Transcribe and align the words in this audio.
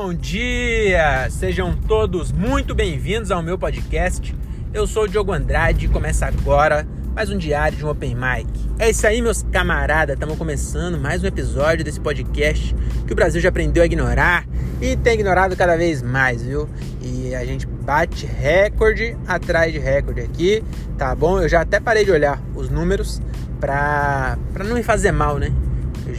Bom 0.00 0.14
dia! 0.14 1.28
Sejam 1.28 1.74
todos 1.74 2.30
muito 2.30 2.72
bem-vindos 2.72 3.32
ao 3.32 3.42
meu 3.42 3.58
podcast. 3.58 4.32
Eu 4.72 4.86
sou 4.86 5.02
o 5.02 5.08
Diogo 5.08 5.32
Andrade 5.32 5.86
e 5.86 5.88
começa 5.88 6.24
agora 6.24 6.86
mais 7.16 7.30
um 7.30 7.36
diário 7.36 7.76
de 7.76 7.84
um 7.84 7.90
Open 7.90 8.14
Mic. 8.14 8.48
É 8.78 8.88
isso 8.90 9.04
aí, 9.08 9.20
meus 9.20 9.42
camaradas. 9.42 10.14
Estamos 10.14 10.38
começando 10.38 10.96
mais 10.96 11.24
um 11.24 11.26
episódio 11.26 11.84
desse 11.84 11.98
podcast 11.98 12.76
que 13.08 13.12
o 13.12 13.16
Brasil 13.16 13.40
já 13.40 13.48
aprendeu 13.48 13.82
a 13.82 13.86
ignorar 13.86 14.46
e 14.80 14.96
tem 14.96 15.14
ignorado 15.14 15.56
cada 15.56 15.76
vez 15.76 16.00
mais, 16.00 16.44
viu? 16.44 16.68
E 17.02 17.34
a 17.34 17.44
gente 17.44 17.66
bate 17.66 18.24
recorde 18.24 19.16
atrás 19.26 19.72
de 19.72 19.80
recorde 19.80 20.20
aqui, 20.20 20.62
tá 20.96 21.12
bom? 21.12 21.40
Eu 21.40 21.48
já 21.48 21.62
até 21.62 21.80
parei 21.80 22.04
de 22.04 22.12
olhar 22.12 22.40
os 22.54 22.70
números 22.70 23.20
pra, 23.58 24.38
pra 24.52 24.62
não 24.62 24.76
me 24.76 24.82
fazer 24.84 25.10
mal, 25.10 25.38
né? 25.38 25.52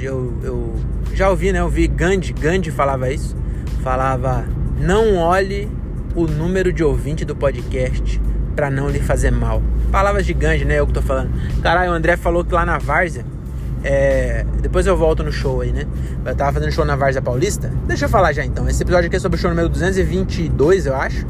Eu, 0.01 0.37
eu 0.43 0.75
já 1.13 1.29
ouvi, 1.29 1.53
né? 1.53 1.61
Eu 1.61 1.69
vi 1.69 1.87
Gandhi, 1.87 2.33
Gandhi 2.33 2.71
falava 2.71 3.09
isso. 3.09 3.38
Falava: 3.83 4.45
não 4.79 5.17
olhe 5.17 5.69
o 6.15 6.27
número 6.27 6.71
de 6.73 6.83
ouvinte 6.83 7.23
do 7.23 7.35
podcast 7.35 8.19
para 8.55 8.69
não 8.69 8.89
lhe 8.89 8.99
fazer 8.99 9.31
mal. 9.31 9.61
Palavras 9.91 10.25
de 10.25 10.33
Gandhi, 10.33 10.65
né? 10.65 10.79
Eu 10.79 10.87
que 10.87 10.93
tô 10.93 11.01
falando. 11.01 11.31
Caralho, 11.61 11.91
o 11.91 11.93
André 11.93 12.17
falou 12.17 12.43
que 12.43 12.53
lá 12.53 12.65
na 12.65 12.77
Várzea. 12.77 13.25
É... 13.83 14.45
Depois 14.61 14.85
eu 14.85 14.97
volto 14.97 15.23
no 15.23 15.31
show 15.31 15.61
aí, 15.61 15.71
né? 15.71 15.85
Eu 16.25 16.35
tava 16.35 16.53
fazendo 16.53 16.71
show 16.71 16.83
na 16.83 16.95
Várzea 16.95 17.21
Paulista. 17.21 17.71
Deixa 17.87 18.05
eu 18.05 18.09
falar 18.09 18.33
já 18.33 18.43
então. 18.43 18.67
Esse 18.67 18.83
episódio 18.83 19.07
aqui 19.07 19.15
é 19.15 19.19
sobre 19.19 19.37
o 19.37 19.41
show 19.41 19.49
número 19.49 19.69
222, 19.69 20.85
eu 20.85 20.95
acho. 20.95 21.25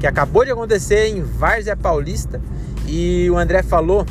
Que 0.00 0.06
acabou 0.06 0.44
de 0.44 0.50
acontecer 0.50 1.06
em 1.06 1.22
Várzea 1.22 1.76
Paulista. 1.76 2.40
E 2.86 3.30
o 3.30 3.38
André 3.38 3.62
falou 3.62 4.04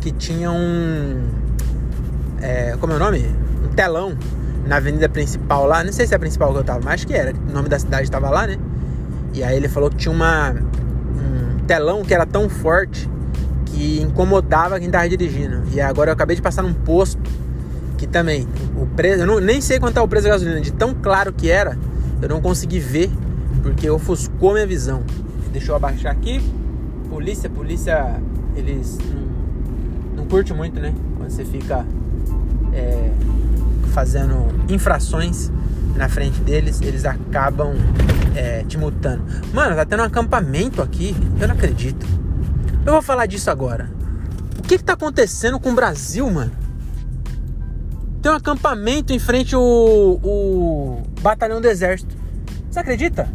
que 0.00 0.12
tinha 0.12 0.52
um. 0.52 1.24
É... 2.40 2.76
Como 2.78 2.92
é 2.92 2.96
o 2.96 2.98
nome? 3.00 3.26
Um 3.64 3.74
telão 3.74 4.16
na 4.66 4.76
avenida 4.76 5.08
principal 5.08 5.66
lá. 5.66 5.84
Não 5.84 5.92
sei 5.92 6.06
se 6.06 6.14
é 6.14 6.16
a 6.16 6.20
principal 6.20 6.52
que 6.52 6.58
eu 6.58 6.64
tava, 6.64 6.80
mas 6.84 7.04
que 7.04 7.14
era. 7.14 7.32
O 7.48 7.52
nome 7.52 7.68
da 7.68 7.78
cidade 7.78 8.10
tava 8.10 8.30
lá, 8.30 8.46
né? 8.46 8.58
E 9.32 9.42
aí 9.42 9.56
ele 9.56 9.68
falou 9.68 9.90
que 9.90 9.96
tinha 9.96 10.14
uma 10.14 10.54
telão 11.66 12.04
que 12.04 12.14
era 12.14 12.26
tão 12.26 12.48
forte 12.48 13.08
que 13.66 14.00
incomodava 14.00 14.78
quem 14.78 14.90
tava 14.90 15.08
dirigindo. 15.08 15.62
E 15.72 15.80
agora 15.80 16.10
eu 16.10 16.14
acabei 16.14 16.36
de 16.36 16.42
passar 16.42 16.62
num 16.62 16.74
posto 16.74 17.20
que 17.96 18.06
também 18.06 18.46
o 18.76 18.86
preço, 18.86 19.22
eu 19.22 19.26
não, 19.26 19.40
nem 19.40 19.60
sei 19.60 19.78
quanto 19.78 19.96
é 19.98 20.00
o 20.00 20.08
preço 20.08 20.24
da 20.24 20.30
gasolina, 20.30 20.60
de 20.60 20.72
tão 20.72 20.94
claro 20.94 21.32
que 21.32 21.50
era, 21.50 21.78
eu 22.20 22.28
não 22.28 22.40
consegui 22.40 22.78
ver 22.78 23.10
porque 23.62 23.88
ofuscou 23.88 24.52
minha 24.52 24.66
visão. 24.66 25.02
Deixa 25.52 25.72
eu 25.72 25.76
abaixar 25.76 26.12
aqui. 26.12 26.40
Polícia, 27.08 27.48
polícia, 27.48 28.20
eles 28.56 28.98
não, 28.98 30.16
não 30.16 30.26
curte 30.26 30.52
muito, 30.52 30.80
né? 30.80 30.92
Quando 31.16 31.30
você 31.30 31.44
fica 31.44 31.86
é, 32.72 33.10
fazendo 33.94 34.48
infrações 34.68 35.50
na 35.94 36.08
frente 36.08 36.40
deles, 36.40 36.80
eles 36.82 37.04
acabam 37.04 37.74
é, 38.34 38.64
te 38.64 38.76
multando. 38.76 39.22
Mano, 39.52 39.76
tá 39.76 39.84
tendo 39.84 40.00
um 40.00 40.06
acampamento 40.06 40.82
aqui, 40.82 41.16
eu 41.40 41.46
não 41.46 41.54
acredito. 41.54 42.04
Eu 42.84 42.92
vou 42.92 43.00
falar 43.00 43.26
disso 43.26 43.50
agora. 43.50 43.88
O 44.58 44.62
que 44.62 44.76
que 44.76 44.84
tá 44.84 44.94
acontecendo 44.94 45.60
com 45.60 45.70
o 45.70 45.74
Brasil, 45.74 46.28
mano? 46.28 46.50
Tem 48.20 48.32
um 48.32 48.34
acampamento 48.34 49.12
em 49.12 49.18
frente 49.18 49.54
ao, 49.54 49.62
o 49.62 51.02
batalhão 51.20 51.60
do 51.60 51.68
exército. 51.68 52.16
Você 52.70 52.80
acredita? 52.80 53.28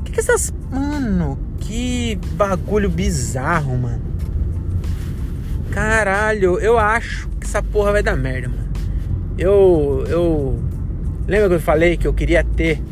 O 0.00 0.02
que 0.02 0.12
que 0.12 0.20
essas... 0.20 0.52
Mano, 0.70 1.38
que 1.60 2.18
bagulho 2.32 2.90
bizarro, 2.90 3.76
mano. 3.76 4.02
Caralho, 5.70 6.58
eu 6.58 6.78
acho 6.78 7.28
que 7.40 7.46
essa 7.46 7.62
porra 7.62 7.92
vai 7.92 8.02
dar 8.02 8.16
merda, 8.16 8.48
mano. 8.48 8.57
Eu, 9.38 10.04
eu 10.08 10.58
Lembra 11.28 11.50
que 11.50 11.54
eu 11.56 11.60
falei 11.60 11.96
que 11.98 12.08
eu 12.08 12.14
queria 12.14 12.42
ter. 12.42 12.82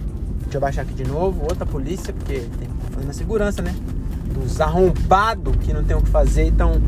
Deixa 0.42 0.58
eu 0.58 0.60
baixar 0.60 0.82
aqui 0.82 0.92
de 0.92 1.04
novo. 1.04 1.40
Outra 1.44 1.64
polícia, 1.64 2.12
porque 2.12 2.34
tem 2.34 2.68
fazer 2.90 3.06
uma 3.06 3.12
segurança, 3.14 3.62
né? 3.62 3.74
Dos 4.34 4.60
arrombados 4.60 5.56
que 5.56 5.72
não 5.72 5.82
tem 5.82 5.96
o 5.96 6.02
que 6.02 6.10
fazer 6.10 6.44
e 6.44 6.48
estão 6.48 6.78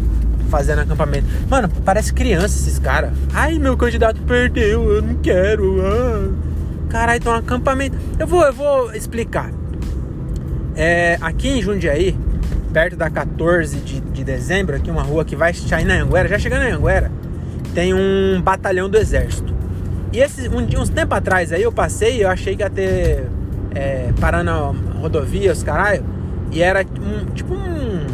fazendo 0.51 0.81
acampamento. 0.81 1.27
Mano, 1.49 1.71
parece 1.87 2.13
criança 2.13 2.59
esses 2.59 2.79
caras. 2.79 3.13
Ai, 3.33 3.59
meu 3.59 3.79
candidato 3.79 4.21
perdeu, 4.23 4.93
eu 4.93 5.01
não 5.01 5.15
quero. 5.15 5.81
Ah. 5.81 6.31
Caralho, 6.91 7.17
então 7.17 7.33
acampamento. 7.33 7.97
Eu 8.19 8.27
vou, 8.27 8.45
eu 8.45 8.53
vou 8.53 8.95
explicar. 8.95 9.51
É, 10.77 11.17
aqui 11.23 11.49
em 11.49 11.63
Jundiaí, 11.63 12.15
perto 12.75 12.95
da 12.95 13.09
14 13.09 13.79
de, 13.79 14.01
de 14.01 14.23
dezembro, 14.23 14.77
aqui 14.77 14.91
uma 14.91 15.03
rua 15.03 15.25
que 15.25 15.35
vai 15.35 15.55
sair 15.55 15.87
na 15.87 15.95
Anguera, 15.95 16.29
já 16.29 16.39
chegando 16.39 16.69
na 16.69 16.77
Anguera, 16.77 17.11
tem 17.75 17.95
um 17.95 18.39
batalhão 18.43 18.87
do 18.91 18.99
exército. 18.99 19.58
E 20.13 20.21
esse, 20.21 20.49
um, 20.49 20.81
uns 20.81 20.89
tempo 20.89 21.15
atrás 21.15 21.53
aí 21.53 21.63
eu 21.63 21.73
passei 21.73 22.25
eu 22.25 22.29
achei 22.29 22.57
que 22.57 22.63
ia 22.63 22.71
ter 22.71 23.29
é, 23.75 24.11
parando 24.21 24.51
rodovia, 25.01 25.53
os 25.53 25.63
caralho, 25.63 26.05
e 26.51 26.63
era 26.63 26.81
um, 26.81 27.27
tipo 27.33 27.55
um, 27.55 28.07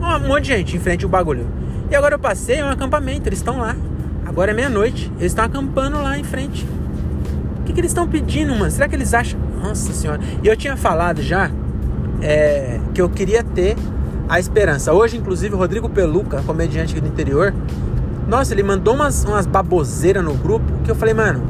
um 0.00 0.28
monte 0.28 0.44
de 0.44 0.48
gente 0.48 0.76
em 0.76 0.80
frente 0.80 1.04
ao 1.04 1.10
bagulho. 1.10 1.46
E 1.90 1.94
agora 1.94 2.14
eu 2.14 2.18
passei, 2.18 2.56
é 2.56 2.64
um 2.64 2.70
acampamento, 2.70 3.28
eles 3.28 3.40
estão 3.40 3.58
lá. 3.58 3.76
Agora 4.24 4.52
é 4.52 4.54
meia-noite, 4.54 5.10
eles 5.18 5.32
estão 5.32 5.44
acampando 5.44 6.00
lá 6.00 6.18
em 6.18 6.24
frente. 6.24 6.66
O 7.60 7.64
que, 7.64 7.72
que 7.72 7.80
eles 7.80 7.90
estão 7.90 8.08
pedindo, 8.08 8.54
mano? 8.54 8.70
Será 8.70 8.88
que 8.88 8.94
eles 8.94 9.12
acham. 9.12 9.38
Nossa 9.62 9.92
senhora. 9.92 10.20
E 10.42 10.46
eu 10.46 10.56
tinha 10.56 10.76
falado 10.76 11.20
já 11.20 11.50
é, 12.22 12.80
que 12.94 13.02
eu 13.02 13.08
queria 13.10 13.42
ter 13.42 13.76
a 14.28 14.40
esperança. 14.40 14.92
Hoje, 14.92 15.16
inclusive, 15.16 15.54
o 15.54 15.58
Rodrigo 15.58 15.88
Peluca, 15.88 16.42
comediante 16.42 16.92
aqui 16.92 17.00
do 17.00 17.08
interior, 17.08 17.52
nossa, 18.26 18.54
ele 18.54 18.62
mandou 18.62 18.94
umas, 18.94 19.24
umas 19.24 19.46
baboseiras 19.46 20.24
no 20.24 20.34
grupo 20.34 20.71
que 20.82 20.90
eu 20.90 20.94
falei, 20.94 21.14
mano, 21.14 21.42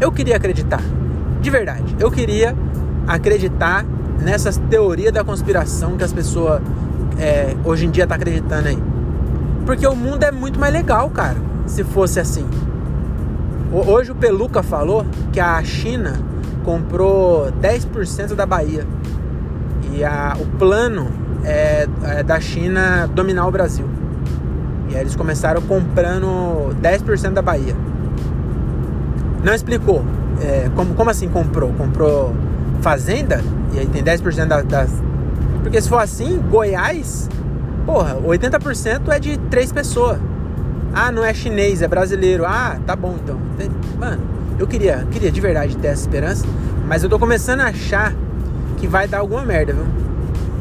eu 0.00 0.10
queria 0.10 0.36
acreditar. 0.36 0.82
De 1.40 1.50
verdade. 1.50 1.96
Eu 1.98 2.10
queria 2.10 2.54
acreditar 3.06 3.84
nessas 4.20 4.56
teorias 4.56 5.12
da 5.12 5.24
conspiração 5.24 5.96
que 5.96 6.04
as 6.04 6.12
pessoas 6.12 6.60
é, 7.18 7.54
hoje 7.64 7.86
em 7.86 7.90
dia 7.90 8.06
tá 8.06 8.14
acreditando 8.14 8.68
aí. 8.68 8.78
Porque 9.66 9.86
o 9.86 9.94
mundo 9.94 10.24
é 10.24 10.30
muito 10.30 10.58
mais 10.58 10.72
legal, 10.72 11.08
cara, 11.10 11.36
se 11.66 11.84
fosse 11.84 12.18
assim. 12.20 12.46
Hoje 13.72 14.10
o 14.10 14.14
Peluca 14.14 14.62
falou 14.62 15.06
que 15.32 15.38
a 15.38 15.62
China 15.62 16.14
comprou 16.64 17.52
10% 17.60 18.34
da 18.34 18.44
Bahia. 18.44 18.84
E 19.92 20.04
a, 20.04 20.36
o 20.40 20.46
plano 20.58 21.08
é, 21.44 21.86
é 22.02 22.22
da 22.22 22.40
China 22.40 23.08
dominar 23.14 23.46
o 23.46 23.50
Brasil. 23.50 23.88
E 24.88 24.96
aí 24.96 25.02
eles 25.02 25.14
começaram 25.14 25.62
comprando 25.62 26.74
10% 26.82 27.30
da 27.32 27.42
Bahia. 27.42 27.76
Não 29.44 29.54
explicou. 29.54 30.04
É, 30.42 30.70
como, 30.74 30.94
como 30.94 31.10
assim 31.10 31.28
comprou? 31.28 31.72
Comprou 31.72 32.34
fazenda? 32.80 33.42
E 33.72 33.78
aí 33.78 33.86
tem 33.86 34.02
10% 34.02 34.46
da, 34.46 34.62
das. 34.62 34.90
Porque 35.62 35.80
se 35.80 35.88
for 35.88 35.98
assim, 35.98 36.38
Goiás, 36.50 37.28
porra, 37.86 38.16
80% 38.16 39.08
é 39.08 39.18
de 39.18 39.38
três 39.50 39.72
pessoas. 39.72 40.18
Ah, 40.92 41.12
não 41.12 41.24
é 41.24 41.32
chinês, 41.32 41.82
é 41.82 41.88
brasileiro. 41.88 42.44
Ah, 42.44 42.78
tá 42.86 42.96
bom 42.96 43.16
então. 43.22 43.38
Mano, 43.98 44.20
eu 44.58 44.66
queria, 44.66 45.06
queria 45.10 45.30
de 45.30 45.40
verdade 45.40 45.76
ter 45.76 45.88
essa 45.88 46.02
esperança, 46.02 46.46
mas 46.86 47.02
eu 47.02 47.08
tô 47.08 47.18
começando 47.18 47.60
a 47.60 47.66
achar 47.66 48.14
que 48.78 48.86
vai 48.86 49.06
dar 49.06 49.18
alguma 49.18 49.44
merda, 49.44 49.72
viu? 49.72 49.84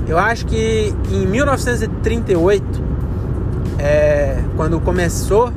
Eu 0.08 0.18
acho 0.18 0.46
que 0.46 0.94
em 1.12 1.26
1938 1.26 2.84
é, 3.80 4.38
quando 4.56 4.80
começou, 4.80 5.54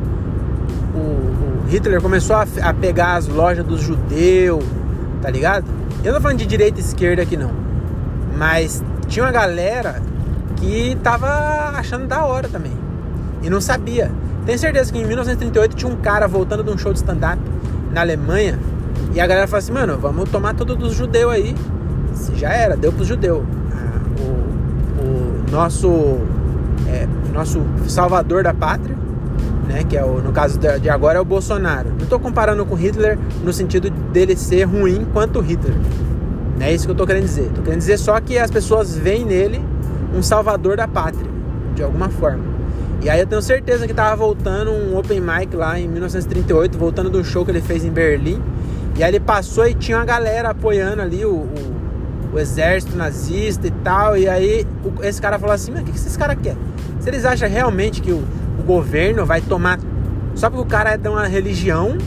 o, 0.94 1.31
Hitler 1.72 2.02
começou 2.02 2.36
a, 2.36 2.46
a 2.64 2.74
pegar 2.74 3.14
as 3.14 3.26
lojas 3.26 3.64
dos 3.64 3.80
judeus, 3.80 4.62
tá 5.22 5.30
ligado? 5.30 5.64
Eu 6.04 6.12
não 6.12 6.18
tô 6.18 6.20
falando 6.20 6.36
de 6.36 6.44
direita 6.44 6.78
e 6.78 6.82
esquerda 6.82 7.22
aqui 7.22 7.34
não, 7.34 7.50
mas 8.36 8.84
tinha 9.08 9.24
uma 9.24 9.32
galera 9.32 10.02
que 10.56 10.94
tava 11.02 11.70
achando 11.74 12.06
da 12.06 12.26
hora 12.26 12.46
também 12.46 12.72
e 13.42 13.48
não 13.48 13.58
sabia. 13.58 14.10
Tenho 14.44 14.58
certeza 14.58 14.92
que 14.92 14.98
em 14.98 15.06
1938 15.06 15.74
tinha 15.74 15.90
um 15.90 15.96
cara 15.96 16.28
voltando 16.28 16.62
de 16.62 16.70
um 16.70 16.76
show 16.76 16.92
de 16.92 16.98
stand-up 16.98 17.40
na 17.90 18.02
Alemanha 18.02 18.58
e 19.14 19.20
a 19.20 19.26
galera 19.26 19.46
falou 19.46 19.60
assim: 19.60 19.72
mano, 19.72 19.96
vamos 19.96 20.28
tomar 20.28 20.54
tudo 20.54 20.76
dos 20.76 20.92
judeus 20.92 21.32
aí. 21.32 21.56
Já 22.34 22.50
era, 22.50 22.76
deu 22.76 22.92
pros 22.92 23.08
judeus. 23.08 23.44
Ah, 23.72 24.20
o, 24.20 25.00
o 25.00 25.50
nosso 25.50 26.18
é, 26.86 27.08
nosso 27.32 27.64
salvador 27.88 28.44
da 28.44 28.52
pátria, 28.52 28.94
né, 29.72 29.82
que 29.84 29.96
é 29.96 30.04
o, 30.04 30.20
no 30.20 30.32
caso 30.32 30.58
de 30.58 30.90
agora 30.90 31.18
é 31.18 31.20
o 31.20 31.24
Bolsonaro. 31.24 31.88
Não 31.90 32.04
estou 32.04 32.20
comparando 32.20 32.64
com 32.66 32.74
Hitler 32.74 33.18
no 33.42 33.52
sentido 33.52 33.88
dele 33.90 34.36
ser 34.36 34.64
ruim 34.64 35.06
quanto 35.12 35.40
Hitler. 35.40 35.74
Não 36.58 36.66
é 36.66 36.72
isso 36.72 36.84
que 36.84 36.90
eu 36.90 36.94
estou 36.94 37.06
querendo 37.06 37.24
dizer. 37.24 37.46
Estou 37.46 37.64
querendo 37.64 37.78
dizer 37.78 37.98
só 37.98 38.20
que 38.20 38.38
as 38.38 38.50
pessoas 38.50 38.94
veem 38.94 39.24
nele 39.24 39.64
um 40.14 40.22
salvador 40.22 40.76
da 40.76 40.86
pátria, 40.86 41.26
de 41.74 41.82
alguma 41.82 42.10
forma. 42.10 42.44
E 43.00 43.08
aí 43.08 43.18
eu 43.18 43.26
tenho 43.26 43.40
certeza 43.40 43.86
que 43.86 43.94
tava 43.94 44.14
voltando 44.14 44.70
um 44.70 44.96
open 44.96 45.20
mic 45.20 45.56
lá 45.56 45.80
em 45.80 45.88
1938, 45.88 46.78
voltando 46.78 47.08
do 47.08 47.24
show 47.24 47.44
que 47.44 47.50
ele 47.50 47.62
fez 47.62 47.84
em 47.84 47.90
Berlim. 47.90 48.40
E 48.96 49.02
aí 49.02 49.10
ele 49.10 49.20
passou 49.20 49.66
e 49.66 49.74
tinha 49.74 49.96
uma 49.96 50.04
galera 50.04 50.50
apoiando 50.50 51.00
ali 51.00 51.24
o, 51.24 51.30
o, 51.30 51.74
o 52.34 52.38
exército 52.38 52.94
nazista 52.94 53.66
e 53.66 53.70
tal. 53.70 54.18
E 54.18 54.28
aí 54.28 54.66
o, 54.84 55.02
esse 55.02 55.20
cara 55.20 55.38
falou 55.38 55.54
assim, 55.54 55.72
mas 55.72 55.80
o 55.80 55.84
que, 55.84 55.92
que 55.92 55.98
esses 55.98 56.16
caras 56.16 56.36
querem? 56.40 56.58
Se 57.00 57.08
eles 57.08 57.24
acham 57.24 57.48
realmente 57.48 58.00
que 58.00 58.12
o, 58.12 58.22
o 58.62 58.64
governo 58.64 59.26
vai 59.26 59.40
tomar. 59.40 59.78
Só 60.34 60.48
porque 60.48 60.62
o 60.62 60.66
cara 60.66 60.92
é 60.92 60.96
de 60.96 61.08
uma 61.08 61.26
religião. 61.26 61.98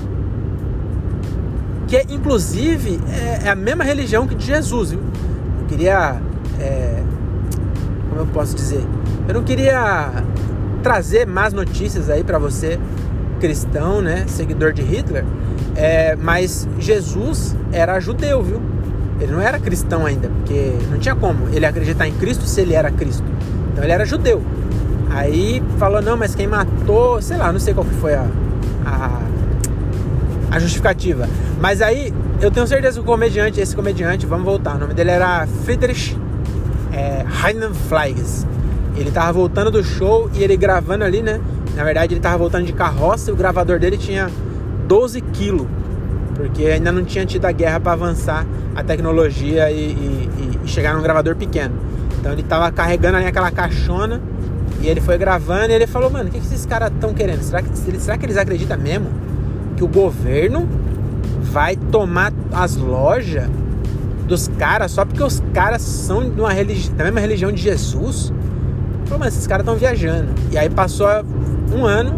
que 1.88 2.02
inclusive 2.10 3.00
é, 3.10 3.48
é, 3.48 3.50
a 3.50 3.56
mesma 3.56 3.84
religião 3.84 4.26
que 4.26 4.34
de 4.34 4.46
Jesus. 4.46 4.92
Viu? 4.92 5.02
Eu 5.62 5.68
queria. 5.68 6.20
É, 6.60 7.04
como 8.10 8.22
eu 8.22 8.28
posso 8.28 8.56
dizer? 8.56 8.84
Eu 9.28 9.34
não 9.34 9.44
queria 9.44 10.24
trazer 10.82 11.28
más 11.28 11.52
notícias 11.52 12.10
aí 12.10 12.24
para 12.24 12.38
você, 12.40 12.80
cristão, 13.40 14.02
né? 14.02 14.26
Seguidor 14.28 14.72
de 14.72 14.82
Hitler. 14.82 15.26
É, 15.76 16.16
mas 16.16 16.68
Jesus 16.80 17.56
era 17.72 18.00
judeu, 18.00 18.42
viu? 18.42 18.62
Ele 19.20 19.32
não 19.32 19.42
era 19.42 19.60
cristão 19.60 20.06
ainda, 20.06 20.30
porque 20.30 20.74
não 20.90 20.98
tinha 20.98 21.16
como 21.16 21.48
ele 21.54 21.66
acreditar 21.66 22.08
em 22.08 22.14
Cristo 22.14 22.46
se 22.46 22.62
ele 22.62 22.74
era 22.74 22.92
Cristo. 22.92 23.24
Então 23.72 23.84
ele 23.84 23.94
era 23.94 24.06
judeu. 24.06 24.42
Aí 25.16 25.64
falou, 25.80 26.02
não, 26.02 26.18
mas 26.18 26.36
quem 26.36 26.46
matou, 26.46 27.22
sei 27.22 27.38
lá, 27.38 27.50
não 27.50 27.60
sei 27.60 27.74
qual 27.74 27.86
foi 28.02 28.16
a, 28.16 28.28
a, 28.86 29.22
a 30.52 30.60
justificativa. 30.60 31.26
Mas 31.62 31.82
aí 31.82 32.14
eu 32.42 32.52
tenho 32.52 32.68
certeza 32.68 32.96
que 32.96 33.00
o 33.00 33.06
comediante, 33.06 33.62
esse 33.62 33.74
comediante, 33.74 34.26
vamos 34.26 34.44
voltar, 34.44 34.76
o 34.76 34.80
nome 34.80 34.94
dele 34.94 35.12
era 35.12 35.48
Friedrich 35.64 36.18
é, 36.92 37.24
Heinenfleiges. 37.48 38.46
Ele 38.98 39.10
tava 39.10 39.32
voltando 39.32 39.72
do 39.72 39.82
show 39.82 40.30
e 40.34 40.44
ele 40.44 40.58
gravando 40.58 41.06
ali, 41.06 41.22
né? 41.22 41.40
Na 41.78 41.86
verdade, 41.86 42.14
ele 42.14 42.20
tava 42.20 42.38
voltando 42.38 42.66
de 42.66 42.74
carroça 42.74 43.30
e 43.30 43.34
o 43.34 43.38
gravador 43.38 43.80
dele 43.80 43.98
tinha 43.98 44.30
12 44.86 45.22
quilos. 45.22 45.68
Porque 46.34 46.66
ainda 46.66 46.92
não 46.92 47.06
tinha 47.06 47.26
tido 47.26 47.46
a 47.46 47.54
guerra 47.54 47.80
para 47.80 47.94
avançar 47.94 48.46
a 48.76 48.84
tecnologia 48.84 49.72
e, 49.72 49.76
e, 49.78 50.60
e, 50.62 50.68
chegar 50.68 50.94
num 50.94 51.02
gravador 51.02 51.38
pequeno. 51.38 51.74
Então 52.20 52.34
ele 52.34 52.44
tava 52.44 52.70
carregando 52.70 53.16
ali 53.16 53.28
aquela 53.28 53.50
caixona 53.50 54.22
e 54.86 54.88
ele 54.88 55.02
foi 55.02 55.18
gravando 55.18 55.72
e 55.72 55.74
ele 55.74 55.88
falou, 55.88 56.12
mano, 56.12 56.30
o 56.30 56.32
que, 56.32 56.40
que 56.40 56.46
esses 56.46 56.64
caras 56.64 56.92
estão 56.92 57.12
querendo? 57.12 57.42
Será 57.42 57.60
que, 57.64 57.76
será 57.76 58.18
que 58.20 58.26
eles 58.28 58.38
acreditam 58.38 58.78
mesmo 58.78 59.08
que 59.76 59.84
o 59.84 59.88
governo 59.88 60.70
vai 61.42 61.76
tomar 61.76 62.32
as 62.54 62.76
lojas 62.76 63.50
dos 64.28 64.48
caras 64.48 64.92
só 64.92 65.04
porque 65.04 65.24
os 65.24 65.42
caras 65.56 65.82
são 65.82 66.30
de 66.30 66.40
uma 66.40 66.52
religi 66.52 66.92
da 66.92 67.04
mesma 67.04 67.20
religião 67.20 67.52
de 67.52 67.64
Jesus? 67.64 68.32
Falou, 69.06 69.18
mas 69.18 69.34
esses 69.34 69.48
caras 69.48 69.64
estão 69.64 69.76
viajando. 69.76 70.30
E 70.52 70.58
aí 70.58 70.70
passou 70.70 71.08
um 71.76 71.84
ano, 71.84 72.14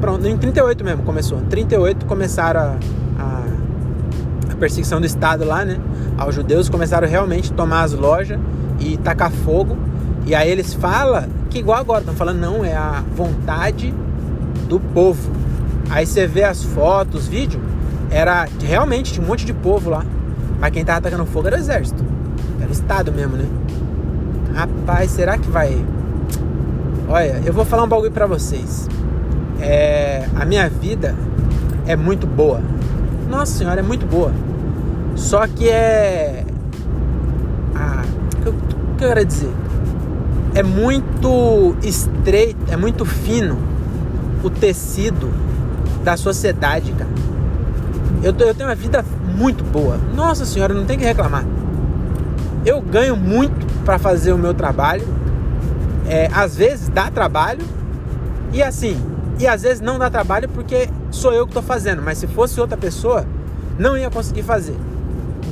pronto, 0.00 0.26
em 0.26 0.34
38 0.38 0.82
mesmo 0.82 1.02
começou. 1.02 1.38
Em 1.38 1.44
38 1.44 2.06
começaram 2.06 2.60
a, 2.60 2.76
a, 3.18 4.52
a 4.52 4.56
perseguição 4.56 4.98
do 4.98 5.06
Estado 5.06 5.44
lá, 5.44 5.62
né? 5.62 5.78
Aos 6.16 6.34
judeus 6.34 6.70
começaram 6.70 7.06
realmente 7.06 7.52
a 7.52 7.54
tomar 7.54 7.82
as 7.82 7.92
lojas 7.92 8.40
e 8.80 8.96
tacar 8.96 9.30
fogo. 9.30 9.76
E 10.24 10.34
aí 10.34 10.50
eles 10.50 10.72
falam 10.72 11.36
que 11.48 11.58
igual 11.58 11.78
agora, 11.78 12.00
estão 12.00 12.14
falando, 12.14 12.38
não, 12.38 12.64
é 12.64 12.74
a 12.74 13.02
vontade 13.14 13.92
do 14.68 14.78
povo. 14.78 15.30
Aí 15.90 16.06
você 16.06 16.26
vê 16.26 16.44
as 16.44 16.62
fotos, 16.62 17.26
vídeo, 17.26 17.60
era 18.10 18.46
realmente 18.62 19.12
tinha 19.12 19.24
um 19.24 19.28
monte 19.28 19.44
de 19.44 19.52
povo 19.52 19.90
lá. 19.90 20.04
Mas 20.60 20.70
quem 20.72 20.84
tava 20.84 20.98
atacando 20.98 21.24
fogo 21.26 21.46
era 21.46 21.56
o 21.56 21.58
exército. 21.58 22.04
Era 22.60 22.68
o 22.68 22.72
Estado 22.72 23.12
mesmo, 23.12 23.36
né? 23.36 23.46
Rapaz, 24.54 25.10
será 25.12 25.38
que 25.38 25.48
vai 25.48 25.84
Olha, 27.10 27.40
eu 27.46 27.54
vou 27.54 27.64
falar 27.64 27.84
um 27.84 27.88
bagulho 27.88 28.10
pra 28.10 28.26
vocês. 28.26 28.86
É, 29.58 30.28
a 30.36 30.44
minha 30.44 30.68
vida 30.68 31.14
é 31.86 31.96
muito 31.96 32.26
boa. 32.26 32.60
Nossa 33.30 33.52
senhora, 33.52 33.80
é 33.80 33.82
muito 33.82 34.04
boa. 34.04 34.30
Só 35.16 35.46
que 35.46 35.70
é. 35.70 36.44
Ah, 37.74 38.02
o 38.36 38.96
que 38.96 39.04
eu 39.04 39.08
quero 39.08 39.24
dizer? 39.24 39.50
É 40.58 40.62
muito 40.62 41.76
estreito, 41.84 42.58
é 42.68 42.76
muito 42.76 43.04
fino 43.04 43.56
o 44.42 44.50
tecido 44.50 45.32
da 46.02 46.16
sociedade, 46.16 46.90
cara. 46.92 47.10
Eu, 48.24 48.34
eu 48.44 48.54
tenho 48.54 48.68
uma 48.68 48.74
vida 48.74 49.04
muito 49.36 49.62
boa. 49.62 49.96
Nossa 50.16 50.44
senhora, 50.44 50.74
não 50.74 50.84
tem 50.84 50.98
que 50.98 51.04
reclamar. 51.04 51.44
Eu 52.66 52.80
ganho 52.80 53.16
muito 53.16 53.66
para 53.84 54.00
fazer 54.00 54.32
o 54.32 54.38
meu 54.38 54.52
trabalho 54.52 55.06
é, 56.08 56.28
às 56.32 56.56
vezes 56.56 56.88
dá 56.88 57.08
trabalho 57.10 57.64
e 58.52 58.62
assim, 58.62 59.00
e 59.38 59.46
às 59.46 59.62
vezes 59.62 59.80
não 59.80 59.98
dá 59.98 60.10
trabalho 60.10 60.48
porque 60.48 60.88
sou 61.10 61.32
eu 61.32 61.46
que 61.46 61.50
estou 61.50 61.62
fazendo, 61.62 62.02
mas 62.02 62.18
se 62.18 62.26
fosse 62.26 62.60
outra 62.60 62.76
pessoa, 62.76 63.24
não 63.78 63.96
ia 63.96 64.10
conseguir 64.10 64.42
fazer. 64.42 64.74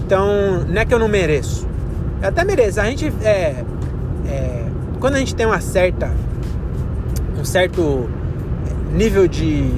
Então, 0.05 0.64
não 0.67 0.81
é 0.81 0.85
que 0.85 0.93
eu 0.93 0.99
não 0.99 1.08
mereço. 1.08 1.69
Eu 2.20 2.29
até 2.29 2.44
mereço. 2.44 2.81
A 2.81 2.85
gente 2.85 3.12
é, 3.23 3.64
é 4.26 4.66
quando 5.00 5.14
a 5.14 5.19
gente 5.19 5.34
tem 5.34 5.46
uma 5.46 5.60
certa 5.60 6.10
um 7.38 7.44
certo 7.44 8.08
nível 8.93 9.28
de 9.28 9.70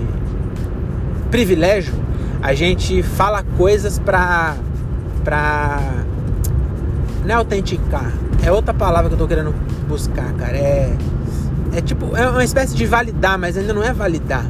privilégio, 1.30 1.94
a 2.40 2.54
gente 2.54 3.02
fala 3.02 3.42
coisas 3.56 3.98
para 3.98 4.54
para 5.24 5.80
não 7.24 7.30
é 7.30 7.34
autenticar, 7.34 8.12
é 8.42 8.50
outra 8.50 8.72
palavra 8.72 9.08
que 9.08 9.14
eu 9.14 9.18
tô 9.18 9.28
querendo 9.28 9.54
buscar, 9.86 10.32
cara. 10.34 10.56
É. 10.56 10.96
É 11.70 11.82
tipo, 11.82 12.16
é 12.16 12.26
uma 12.26 12.42
espécie 12.42 12.74
de 12.74 12.86
validar, 12.86 13.38
mas 13.38 13.56
ainda 13.56 13.74
não 13.74 13.82
é 13.82 13.92
validar. 13.92 14.44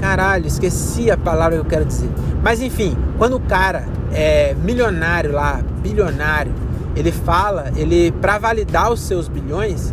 Caralho, 0.00 0.46
esqueci 0.46 1.10
a 1.10 1.16
palavra 1.16 1.56
que 1.58 1.60
eu 1.60 1.68
quero 1.68 1.84
dizer. 1.84 2.08
Mas 2.42 2.60
enfim, 2.62 2.96
quando 3.18 3.36
o 3.36 3.40
cara 3.40 3.84
é 4.12 4.54
milionário 4.54 5.32
lá, 5.32 5.60
bilionário, 5.82 6.52
ele 6.94 7.12
fala, 7.12 7.72
ele 7.76 8.12
para 8.12 8.38
validar 8.38 8.92
os 8.92 9.00
seus 9.00 9.28
bilhões, 9.28 9.92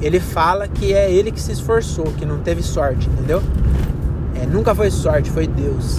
ele 0.00 0.20
fala 0.20 0.68
que 0.68 0.92
é 0.92 1.10
ele 1.10 1.30
que 1.32 1.40
se 1.40 1.52
esforçou, 1.52 2.06
que 2.16 2.24
não 2.24 2.38
teve 2.38 2.62
sorte, 2.62 3.08
entendeu? 3.08 3.42
É, 4.40 4.46
nunca 4.46 4.74
foi 4.74 4.90
sorte, 4.90 5.30
foi 5.30 5.46
Deus. 5.46 5.98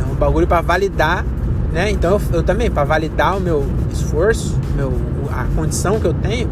É 0.00 0.12
um 0.12 0.14
bagulho 0.14 0.46
para 0.46 0.60
validar 0.60 1.24
né? 1.72 1.90
Então 1.90 2.12
eu, 2.12 2.20
eu 2.34 2.42
também, 2.42 2.70
para 2.70 2.84
validar 2.84 3.36
o 3.36 3.40
meu 3.40 3.66
esforço, 3.90 4.58
meu, 4.76 4.92
a 5.32 5.44
condição 5.56 5.98
que 5.98 6.06
eu 6.06 6.14
tenho, 6.14 6.48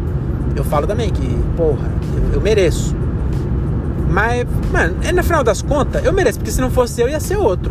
eu 0.57 0.65
falo 0.65 0.87
também 0.87 1.11
que, 1.11 1.39
porra, 1.57 1.89
eu, 2.17 2.35
eu 2.35 2.41
mereço. 2.41 2.97
Mas, 4.09 4.45
mano, 4.73 4.97
é 5.05 5.13
no 5.13 5.23
final 5.23 5.45
das 5.45 5.63
contas, 5.63 6.05
eu 6.05 6.13
mereço, 6.13 6.39
porque 6.39 6.51
se 6.51 6.61
não 6.61 6.71
fosse 6.71 7.01
eu, 7.01 7.09
ia 7.09 7.21
ser 7.21 7.37
outro. 7.37 7.71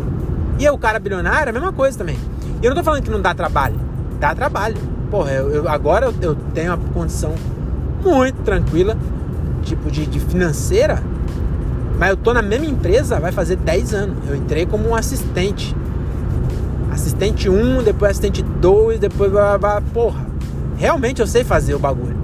E 0.58 0.64
eu, 0.64 0.74
o 0.74 0.78
cara 0.78 0.98
bilionário, 0.98 1.50
a 1.50 1.52
mesma 1.52 1.72
coisa 1.72 1.98
também. 1.98 2.16
E 2.62 2.64
eu 2.64 2.70
não 2.70 2.76
tô 2.76 2.84
falando 2.84 3.02
que 3.02 3.10
não 3.10 3.20
dá 3.20 3.34
trabalho. 3.34 3.78
Dá 4.18 4.34
trabalho. 4.34 4.76
Porra, 5.10 5.32
eu, 5.32 5.50
eu 5.50 5.68
agora 5.68 6.06
eu, 6.06 6.14
eu, 6.22 6.34
tenho 6.54 6.72
uma 6.72 6.78
condição 6.92 7.34
muito 8.04 8.42
tranquila, 8.42 8.96
tipo 9.64 9.90
de, 9.90 10.06
de 10.06 10.20
financeira, 10.20 11.02
mas 11.98 12.10
eu 12.10 12.16
tô 12.16 12.32
na 12.32 12.42
mesma 12.42 12.66
empresa, 12.66 13.18
vai 13.18 13.32
fazer 13.32 13.56
10 13.56 13.94
anos. 13.94 14.16
Eu 14.28 14.36
entrei 14.36 14.64
como 14.64 14.88
um 14.88 14.94
assistente 14.94 15.74
assistente 16.90 17.48
1, 17.48 17.82
depois 17.82 18.12
assistente 18.12 18.42
2, 18.42 19.00
depois 19.00 19.30
blá, 19.30 19.58
blá, 19.58 19.82
porra. 19.92 20.26
Realmente 20.76 21.20
eu 21.20 21.26
sei 21.26 21.44
fazer 21.44 21.74
o 21.74 21.78
bagulho. 21.78 22.16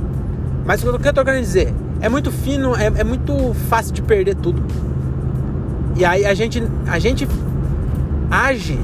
Mas 0.65 0.83
o 0.83 0.99
que 0.99 1.09
eu 1.09 1.13
tô 1.13 1.25
querendo 1.25 1.43
dizer? 1.43 1.75
É 2.01 2.09
muito 2.09 2.31
fino, 2.31 2.75
é, 2.77 2.87
é 2.87 3.05
muito 3.05 3.55
fácil 3.69 3.93
de 3.93 4.03
perder 4.03 4.35
tudo. 4.37 4.63
E 5.97 6.05
aí 6.05 6.25
a 6.27 6.35
gente, 6.35 6.63
a 6.87 6.99
gente 6.99 7.27
age 8.31 8.79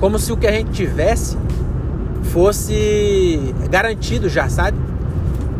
como 0.00 0.18
se 0.18 0.32
o 0.32 0.36
que 0.36 0.46
a 0.46 0.52
gente 0.52 0.70
tivesse 0.70 1.36
fosse 2.34 3.54
garantido 3.70 4.28
já, 4.28 4.48
sabe? 4.48 4.76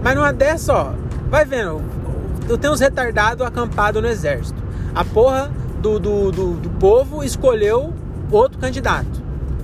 Mas 0.03 0.17
numa 0.17 0.33
dessa, 0.33 0.75
ó, 0.75 0.93
vai 1.31 1.45
vendo, 1.45 1.81
eu 2.49 2.59
tenho 2.59 2.73
uns 2.73 2.81
retardados 2.81 3.47
acampados 3.47 4.03
no 4.03 4.09
exército. 4.09 4.61
A 4.93 5.05
porra 5.05 5.53
do, 5.81 6.01
do, 6.01 6.33
do, 6.33 6.55
do 6.55 6.71
povo 6.71 7.23
escolheu 7.23 7.95
outro 8.29 8.59
candidato. 8.59 9.23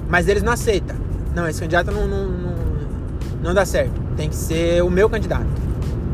Mas 0.08 0.28
eles 0.28 0.44
não 0.44 0.52
aceitam. 0.52 0.96
Não, 1.34 1.48
esse 1.48 1.60
candidato 1.60 1.90
não, 1.90 2.06
não, 2.06 2.28
não, 2.28 2.54
não 3.42 3.54
dá 3.54 3.66
certo. 3.66 4.00
Tem 4.16 4.28
que 4.28 4.36
ser 4.36 4.80
o 4.84 4.88
meu 4.88 5.10
candidato. 5.10 5.46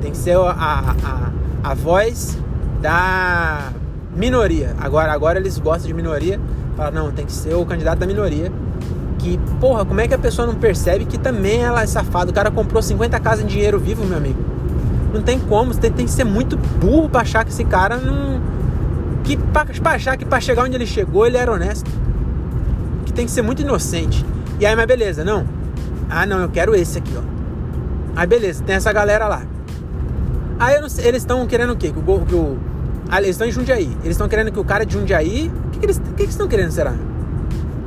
Tem 0.00 0.10
que 0.10 0.16
ser 0.16 0.36
a, 0.38 0.50
a, 0.50 1.70
a 1.70 1.74
voz 1.74 2.38
da 2.80 3.70
minoria. 4.14 4.74
Agora, 4.80 5.12
agora 5.12 5.38
eles 5.38 5.58
gostam 5.58 5.88
de 5.88 5.94
minoria. 5.94 6.40
Fala, 6.74 6.90
não, 6.90 7.12
tem 7.12 7.26
que 7.26 7.32
ser 7.32 7.54
o 7.54 7.66
candidato 7.66 7.98
da 7.98 8.06
minoria. 8.06 8.50
Que, 9.18 9.38
porra, 9.60 9.84
como 9.84 10.00
é 10.00 10.08
que 10.08 10.14
a 10.14 10.18
pessoa 10.18 10.46
não 10.46 10.54
percebe 10.54 11.04
que 11.04 11.18
também 11.18 11.62
ela 11.62 11.82
é 11.82 11.86
safada? 11.86 12.30
O 12.30 12.34
cara 12.34 12.50
comprou 12.50 12.82
50 12.82 13.18
casas 13.20 13.44
em 13.44 13.48
dinheiro 13.48 13.78
vivo, 13.78 14.04
meu 14.04 14.16
amigo. 14.16 14.38
Não 15.12 15.22
tem 15.22 15.38
como, 15.38 15.72
você 15.72 15.80
tem, 15.80 15.92
tem 15.92 16.06
que 16.06 16.12
ser 16.12 16.24
muito 16.24 16.56
burro 16.56 17.08
pra 17.08 17.22
achar 17.22 17.44
que 17.44 17.50
esse 17.50 17.64
cara 17.64 17.96
não. 17.96 18.40
Que 19.24 19.36
pra, 19.36 19.64
pra 19.64 19.92
achar 19.92 20.16
que 20.16 20.24
pra 20.24 20.40
chegar 20.40 20.64
onde 20.64 20.76
ele 20.76 20.86
chegou, 20.86 21.26
ele 21.26 21.36
era 21.36 21.50
honesto 21.50 21.90
tem 23.16 23.24
que 23.24 23.32
ser 23.32 23.42
muito 23.42 23.62
inocente. 23.62 24.24
E 24.60 24.66
aí, 24.66 24.76
mas 24.76 24.86
beleza, 24.86 25.24
não. 25.24 25.44
Ah, 26.08 26.26
não, 26.26 26.40
eu 26.40 26.48
quero 26.48 26.74
esse 26.74 26.98
aqui, 26.98 27.12
ó. 27.16 27.22
Aí, 28.14 28.26
beleza, 28.26 28.62
tem 28.62 28.76
essa 28.76 28.92
galera 28.92 29.26
lá. 29.26 29.42
Aí 30.58 30.88
sei, 30.88 31.06
eles 31.06 31.22
estão 31.22 31.44
querendo 31.46 31.72
o 31.72 31.76
quê? 31.76 31.90
Que 31.90 31.98
o, 31.98 32.20
que 32.20 32.34
o, 32.34 32.58
ah, 33.08 33.18
eles 33.18 33.30
estão 33.30 33.46
em 33.46 33.50
Jundiaí. 33.50 33.90
Eles 34.02 34.12
estão 34.12 34.28
querendo 34.28 34.52
que 34.52 34.60
o 34.60 34.64
cara 34.64 34.84
de 34.84 34.92
Jundiaí. 34.92 35.50
O 35.66 35.70
que, 35.70 35.78
que 35.80 35.86
eles 35.86 36.00
que 36.16 36.22
estão 36.24 36.46
querendo, 36.46 36.70
será? 36.70 36.94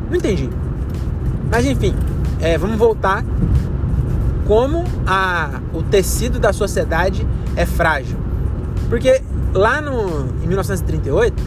Não 0.09 0.17
entendi. 0.17 0.49
Mas 1.51 1.65
enfim, 1.65 1.93
é, 2.39 2.57
vamos 2.57 2.77
voltar. 2.77 3.23
Como 4.45 4.83
a, 5.05 5.59
o 5.73 5.83
tecido 5.83 6.39
da 6.39 6.51
sociedade 6.51 7.27
é 7.55 7.65
frágil. 7.65 8.17
Porque 8.89 9.21
lá 9.53 9.81
no, 9.81 10.27
em 10.43 10.47
1938 10.47 11.43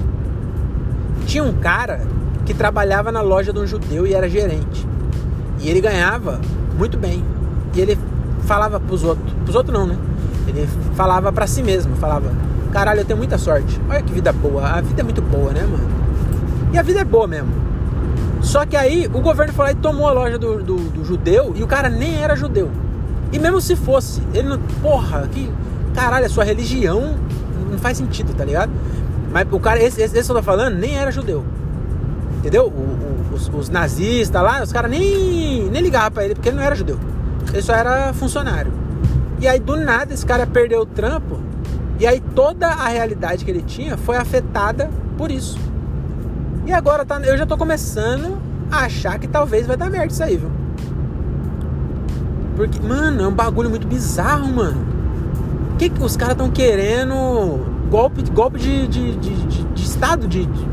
tinha 1.26 1.42
um 1.42 1.54
cara 1.54 2.00
que 2.44 2.54
trabalhava 2.54 3.10
na 3.10 3.20
loja 3.20 3.52
de 3.52 3.58
um 3.58 3.66
judeu 3.66 4.06
e 4.06 4.14
era 4.14 4.28
gerente. 4.28 4.86
E 5.60 5.68
ele 5.68 5.80
ganhava 5.80 6.40
muito 6.76 6.96
bem. 6.98 7.24
E 7.74 7.80
ele 7.80 7.98
falava 8.44 8.78
pros 8.78 9.02
outros, 9.04 9.32
pros 9.44 9.54
outros 9.54 9.76
não, 9.76 9.86
né? 9.86 9.96
Ele 10.46 10.68
falava 10.94 11.32
para 11.32 11.46
si 11.46 11.62
mesmo, 11.62 11.96
falava: 11.96 12.32
"Caralho, 12.72 13.00
eu 13.00 13.04
tenho 13.04 13.16
muita 13.16 13.38
sorte. 13.38 13.80
Olha 13.88 14.02
que 14.02 14.12
vida 14.12 14.32
boa. 14.32 14.66
A 14.66 14.80
vida 14.80 15.00
é 15.00 15.04
muito 15.04 15.22
boa, 15.22 15.52
né, 15.52 15.62
mano?" 15.62 15.88
E 16.72 16.78
a 16.78 16.82
vida 16.82 17.00
é 17.00 17.04
boa 17.04 17.26
mesmo. 17.26 17.61
Só 18.42 18.66
que 18.66 18.76
aí 18.76 19.06
o 19.06 19.20
governo 19.20 19.52
foi 19.52 19.66
lá 19.66 19.72
e 19.72 19.74
tomou 19.76 20.08
a 20.08 20.12
loja 20.12 20.36
do, 20.36 20.62
do, 20.62 20.76
do 20.76 21.04
judeu 21.04 21.52
e 21.56 21.62
o 21.62 21.66
cara 21.66 21.88
nem 21.88 22.22
era 22.22 22.34
judeu. 22.34 22.70
E 23.32 23.38
mesmo 23.38 23.60
se 23.60 23.74
fosse, 23.74 24.20
ele 24.34 24.48
não. 24.48 24.58
Porra, 24.82 25.28
que. 25.32 25.50
Caralho, 25.94 26.26
a 26.26 26.28
sua 26.28 26.44
religião 26.44 27.14
não 27.70 27.78
faz 27.78 27.96
sentido, 27.98 28.34
tá 28.34 28.44
ligado? 28.44 28.72
Mas 29.30 29.46
o 29.50 29.58
cara, 29.58 29.82
esse, 29.82 30.00
esse, 30.02 30.18
esse 30.18 30.26
que 30.26 30.32
eu 30.32 30.36
tô 30.36 30.42
falando, 30.42 30.76
nem 30.76 30.96
era 30.96 31.10
judeu. 31.10 31.44
Entendeu? 32.38 32.66
O, 32.66 32.68
o, 32.68 33.34
os, 33.34 33.48
os, 33.48 33.68
nazistas 33.70 34.42
lá, 34.42 34.62
os 34.62 34.72
caras 34.72 34.90
nem, 34.90 35.70
nem 35.70 35.82
ligavam 35.82 36.10
pra 36.10 36.24
ele, 36.24 36.34
porque 36.34 36.48
ele 36.48 36.56
não 36.56 36.62
era 36.62 36.74
judeu. 36.74 36.98
Ele 37.50 37.62
só 37.62 37.74
era 37.74 38.12
funcionário. 38.12 38.72
E 39.40 39.48
aí, 39.48 39.58
do 39.58 39.76
nada, 39.76 40.12
esse 40.12 40.26
cara 40.26 40.46
perdeu 40.46 40.80
o 40.80 40.86
trampo. 40.86 41.40
E 41.98 42.06
aí, 42.06 42.20
toda 42.34 42.66
a 42.66 42.88
realidade 42.88 43.44
que 43.44 43.50
ele 43.50 43.62
tinha 43.62 43.96
foi 43.96 44.16
afetada 44.16 44.90
por 45.16 45.30
isso. 45.30 45.58
E 46.64 46.72
agora 46.72 47.04
tá, 47.04 47.20
eu 47.20 47.36
já 47.36 47.44
tô 47.44 47.56
começando 47.56 48.38
a 48.70 48.84
achar 48.84 49.18
que 49.18 49.26
talvez 49.26 49.66
vai 49.66 49.76
dar 49.76 49.90
merda 49.90 50.12
isso 50.12 50.22
aí, 50.22 50.36
viu? 50.36 50.50
Porque, 52.56 52.80
mano, 52.80 53.22
é 53.22 53.26
um 53.26 53.34
bagulho 53.34 53.68
muito 53.68 53.86
bizarro, 53.86 54.46
mano. 54.48 54.86
O 55.72 55.76
que, 55.76 55.90
que 55.90 56.02
os 56.02 56.16
caras 56.16 56.34
estão 56.34 56.50
querendo? 56.50 57.14
Golpe, 57.90 58.22
golpe 58.30 58.58
de, 58.58 58.86
de, 58.86 59.16
de, 59.16 59.34
de, 59.46 59.64
de 59.64 59.82
Estado, 59.82 60.28
de, 60.28 60.46
de, 60.46 60.68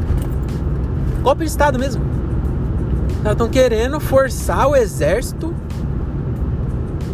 Golpe 1.22 1.43
de 1.43 1.50
Estado 1.50 1.79
mesmo. 1.79 2.03
Os 3.10 3.17
caras 3.17 3.31
estão 3.31 3.50
querendo 3.50 4.00
forçar 4.00 4.67
o 4.67 4.75
exército 4.75 5.53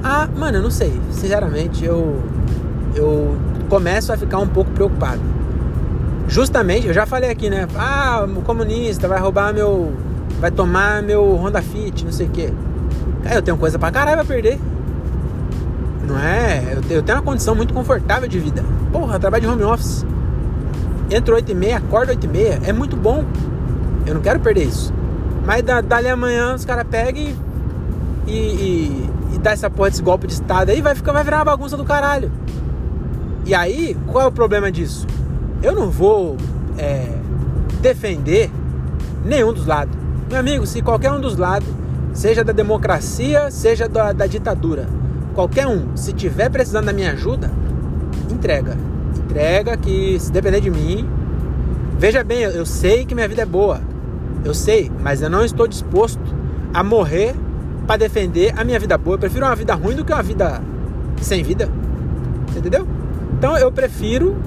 a. 0.03 0.27
Mano, 0.27 0.57
eu 0.57 0.63
não 0.63 0.71
sei. 0.71 0.99
Sinceramente, 1.11 1.83
eu. 1.83 2.21
Eu 2.93 3.37
começo 3.69 4.13
a 4.13 4.17
ficar 4.17 4.39
um 4.39 4.47
pouco 4.47 4.71
preocupado. 4.71 5.21
Justamente, 6.27 6.87
eu 6.87 6.93
já 6.93 7.05
falei 7.05 7.29
aqui, 7.29 7.49
né? 7.49 7.67
Ah, 7.77 8.25
o 8.27 8.41
comunista 8.41 9.07
vai 9.07 9.19
roubar 9.19 9.53
meu. 9.53 9.93
Vai 10.39 10.51
tomar 10.51 11.01
meu 11.01 11.35
Honda 11.35 11.61
Fit, 11.61 12.03
não 12.03 12.11
sei 12.11 12.27
o 12.27 12.29
quê. 12.29 12.51
Cara, 13.23 13.35
eu 13.35 13.41
tenho 13.41 13.57
coisa 13.57 13.79
pra 13.79 13.91
caralho 13.91 14.17
pra 14.17 14.25
perder. 14.25 14.59
Não 16.07 16.19
é? 16.19 16.77
Eu 16.89 17.01
tenho 17.01 17.17
uma 17.17 17.23
condição 17.23 17.55
muito 17.55 17.73
confortável 17.73 18.27
de 18.27 18.39
vida. 18.39 18.63
Porra, 18.91 19.19
trabalho 19.19 19.43
de 19.43 19.49
home 19.49 19.63
office. 19.63 20.05
Entro 21.09 21.35
8 21.35 21.51
e 21.51 21.55
meia, 21.55 21.77
acordo 21.77 22.09
8 22.09 22.23
e 22.23 22.27
meia. 22.27 22.59
É 22.65 22.73
muito 22.73 22.95
bom. 22.95 23.23
Eu 24.05 24.15
não 24.15 24.21
quero 24.21 24.39
perder 24.39 24.65
isso. 24.65 24.93
Mas 25.45 25.63
da, 25.63 25.81
dali 25.81 26.07
amanhã 26.07 26.55
os 26.55 26.65
caras 26.65 26.85
pegam 26.89 27.23
e, 28.27 28.31
e, 28.31 29.09
e, 29.33 29.37
dá 29.39 29.51
essa 29.51 29.69
porra 29.69 29.91
desse 29.91 30.01
golpe 30.01 30.25
de 30.25 30.33
estado 30.33 30.69
aí, 30.69 30.81
vai, 30.81 30.95
ficar, 30.95 31.11
vai 31.11 31.23
virar 31.23 31.37
uma 31.37 31.45
bagunça 31.45 31.77
do 31.77 31.85
caralho. 31.85 32.31
E 33.45 33.53
aí, 33.53 33.95
qual 34.07 34.25
é 34.25 34.27
o 34.27 34.31
problema 34.31 34.71
disso? 34.71 35.05
Eu 35.65 35.73
não 35.73 35.89
vou 35.89 36.37
é, 36.77 37.07
defender 37.81 38.51
nenhum 39.25 39.51
dos 39.51 39.65
lados. 39.65 39.97
Meu 40.29 40.39
amigo, 40.39 40.63
se 40.67 40.79
qualquer 40.79 41.11
um 41.11 41.19
dos 41.19 41.37
lados, 41.37 41.67
seja 42.13 42.43
da 42.43 42.53
democracia, 42.53 43.49
seja 43.49 43.89
da, 43.89 44.13
da 44.13 44.27
ditadura, 44.27 44.87
qualquer 45.33 45.65
um, 45.65 45.97
se 45.97 46.13
tiver 46.13 46.49
precisando 46.49 46.85
da 46.85 46.93
minha 46.93 47.13
ajuda, 47.13 47.51
entrega. 48.31 48.77
Entrega 49.17 49.75
que 49.75 50.19
se 50.19 50.31
depender 50.31 50.61
de 50.61 50.69
mim, 50.69 51.09
veja 51.97 52.23
bem, 52.23 52.41
eu, 52.41 52.65
sei 52.65 53.03
que 53.03 53.15
minha 53.15 53.27
vida 53.27 53.41
é 53.41 53.45
boa. 53.45 53.81
Eu 54.43 54.53
sei, 54.53 54.91
mas 55.01 55.23
eu 55.23 55.31
não 55.31 55.43
estou 55.43 55.67
disposto 55.67 56.21
a 56.75 56.83
morrer 56.83 57.33
para 57.87 57.97
defender 57.97 58.53
a 58.55 58.63
minha 58.63 58.79
vida 58.79 58.99
boa. 58.99 59.15
Eu 59.15 59.19
prefiro 59.19 59.47
uma 59.47 59.55
vida 59.55 59.73
ruim 59.73 59.95
do 59.95 60.05
que 60.05 60.13
uma 60.13 60.21
vida 60.21 60.61
sem 61.21 61.41
vida. 61.41 61.67
Entendeu? 62.55 62.87
Então 63.35 63.57
eu 63.57 63.71
prefiro 63.71 64.37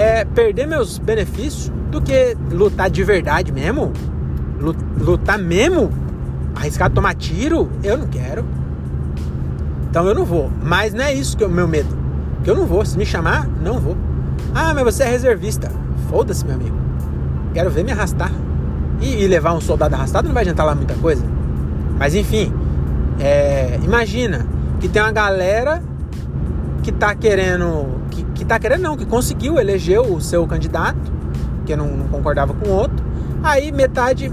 é, 0.00 0.24
perder 0.24 0.66
meus 0.66 0.96
benefícios 0.96 1.70
do 1.90 2.00
que 2.00 2.34
lutar 2.50 2.88
de 2.90 3.04
verdade 3.04 3.52
mesmo. 3.52 3.92
Lutar 4.98 5.38
mesmo, 5.38 5.90
arriscar 6.54 6.90
tomar 6.90 7.14
tiro, 7.14 7.70
eu 7.82 7.98
não 7.98 8.06
quero. 8.06 8.44
Então 9.90 10.06
eu 10.06 10.14
não 10.14 10.24
vou. 10.24 10.50
Mas 10.62 10.94
não 10.94 11.04
é 11.04 11.12
isso 11.12 11.36
que 11.36 11.44
é 11.44 11.46
o 11.46 11.50
meu 11.50 11.68
medo. 11.68 11.98
Que 12.42 12.50
eu 12.50 12.56
não 12.56 12.64
vou. 12.66 12.84
Se 12.84 12.96
me 12.96 13.04
chamar, 13.04 13.46
não 13.62 13.78
vou. 13.78 13.96
Ah, 14.54 14.72
mas 14.72 14.84
você 14.84 15.02
é 15.02 15.08
reservista. 15.08 15.70
Foda-se, 16.08 16.46
meu 16.46 16.54
amigo. 16.54 16.76
Quero 17.52 17.70
ver 17.70 17.84
me 17.84 17.92
arrastar. 17.92 18.32
E, 19.00 19.22
e, 19.22 19.26
levar 19.26 19.54
um 19.54 19.60
soldado 19.60 19.94
arrastado 19.94 20.28
não 20.28 20.34
vai 20.34 20.42
adiantar 20.42 20.64
lá 20.64 20.74
muita 20.74 20.94
coisa. 20.94 21.24
Mas 21.98 22.14
enfim, 22.14 22.52
é, 23.18 23.78
imagina 23.82 24.46
que 24.78 24.88
tem 24.88 25.02
uma 25.02 25.12
galera 25.12 25.82
que 26.82 26.92
tá 26.92 27.14
querendo. 27.14 28.00
Que, 28.10 28.24
que 28.40 28.44
tá 28.46 28.58
querendo 28.58 28.80
não, 28.80 28.96
que 28.96 29.04
conseguiu 29.04 29.58
eleger 29.58 30.00
o 30.00 30.18
seu 30.18 30.46
candidato, 30.46 31.12
que 31.66 31.76
não, 31.76 31.88
não 31.88 32.08
concordava 32.08 32.54
com 32.54 32.70
o 32.70 32.72
outro. 32.72 33.04
Aí 33.42 33.70
metade. 33.70 34.32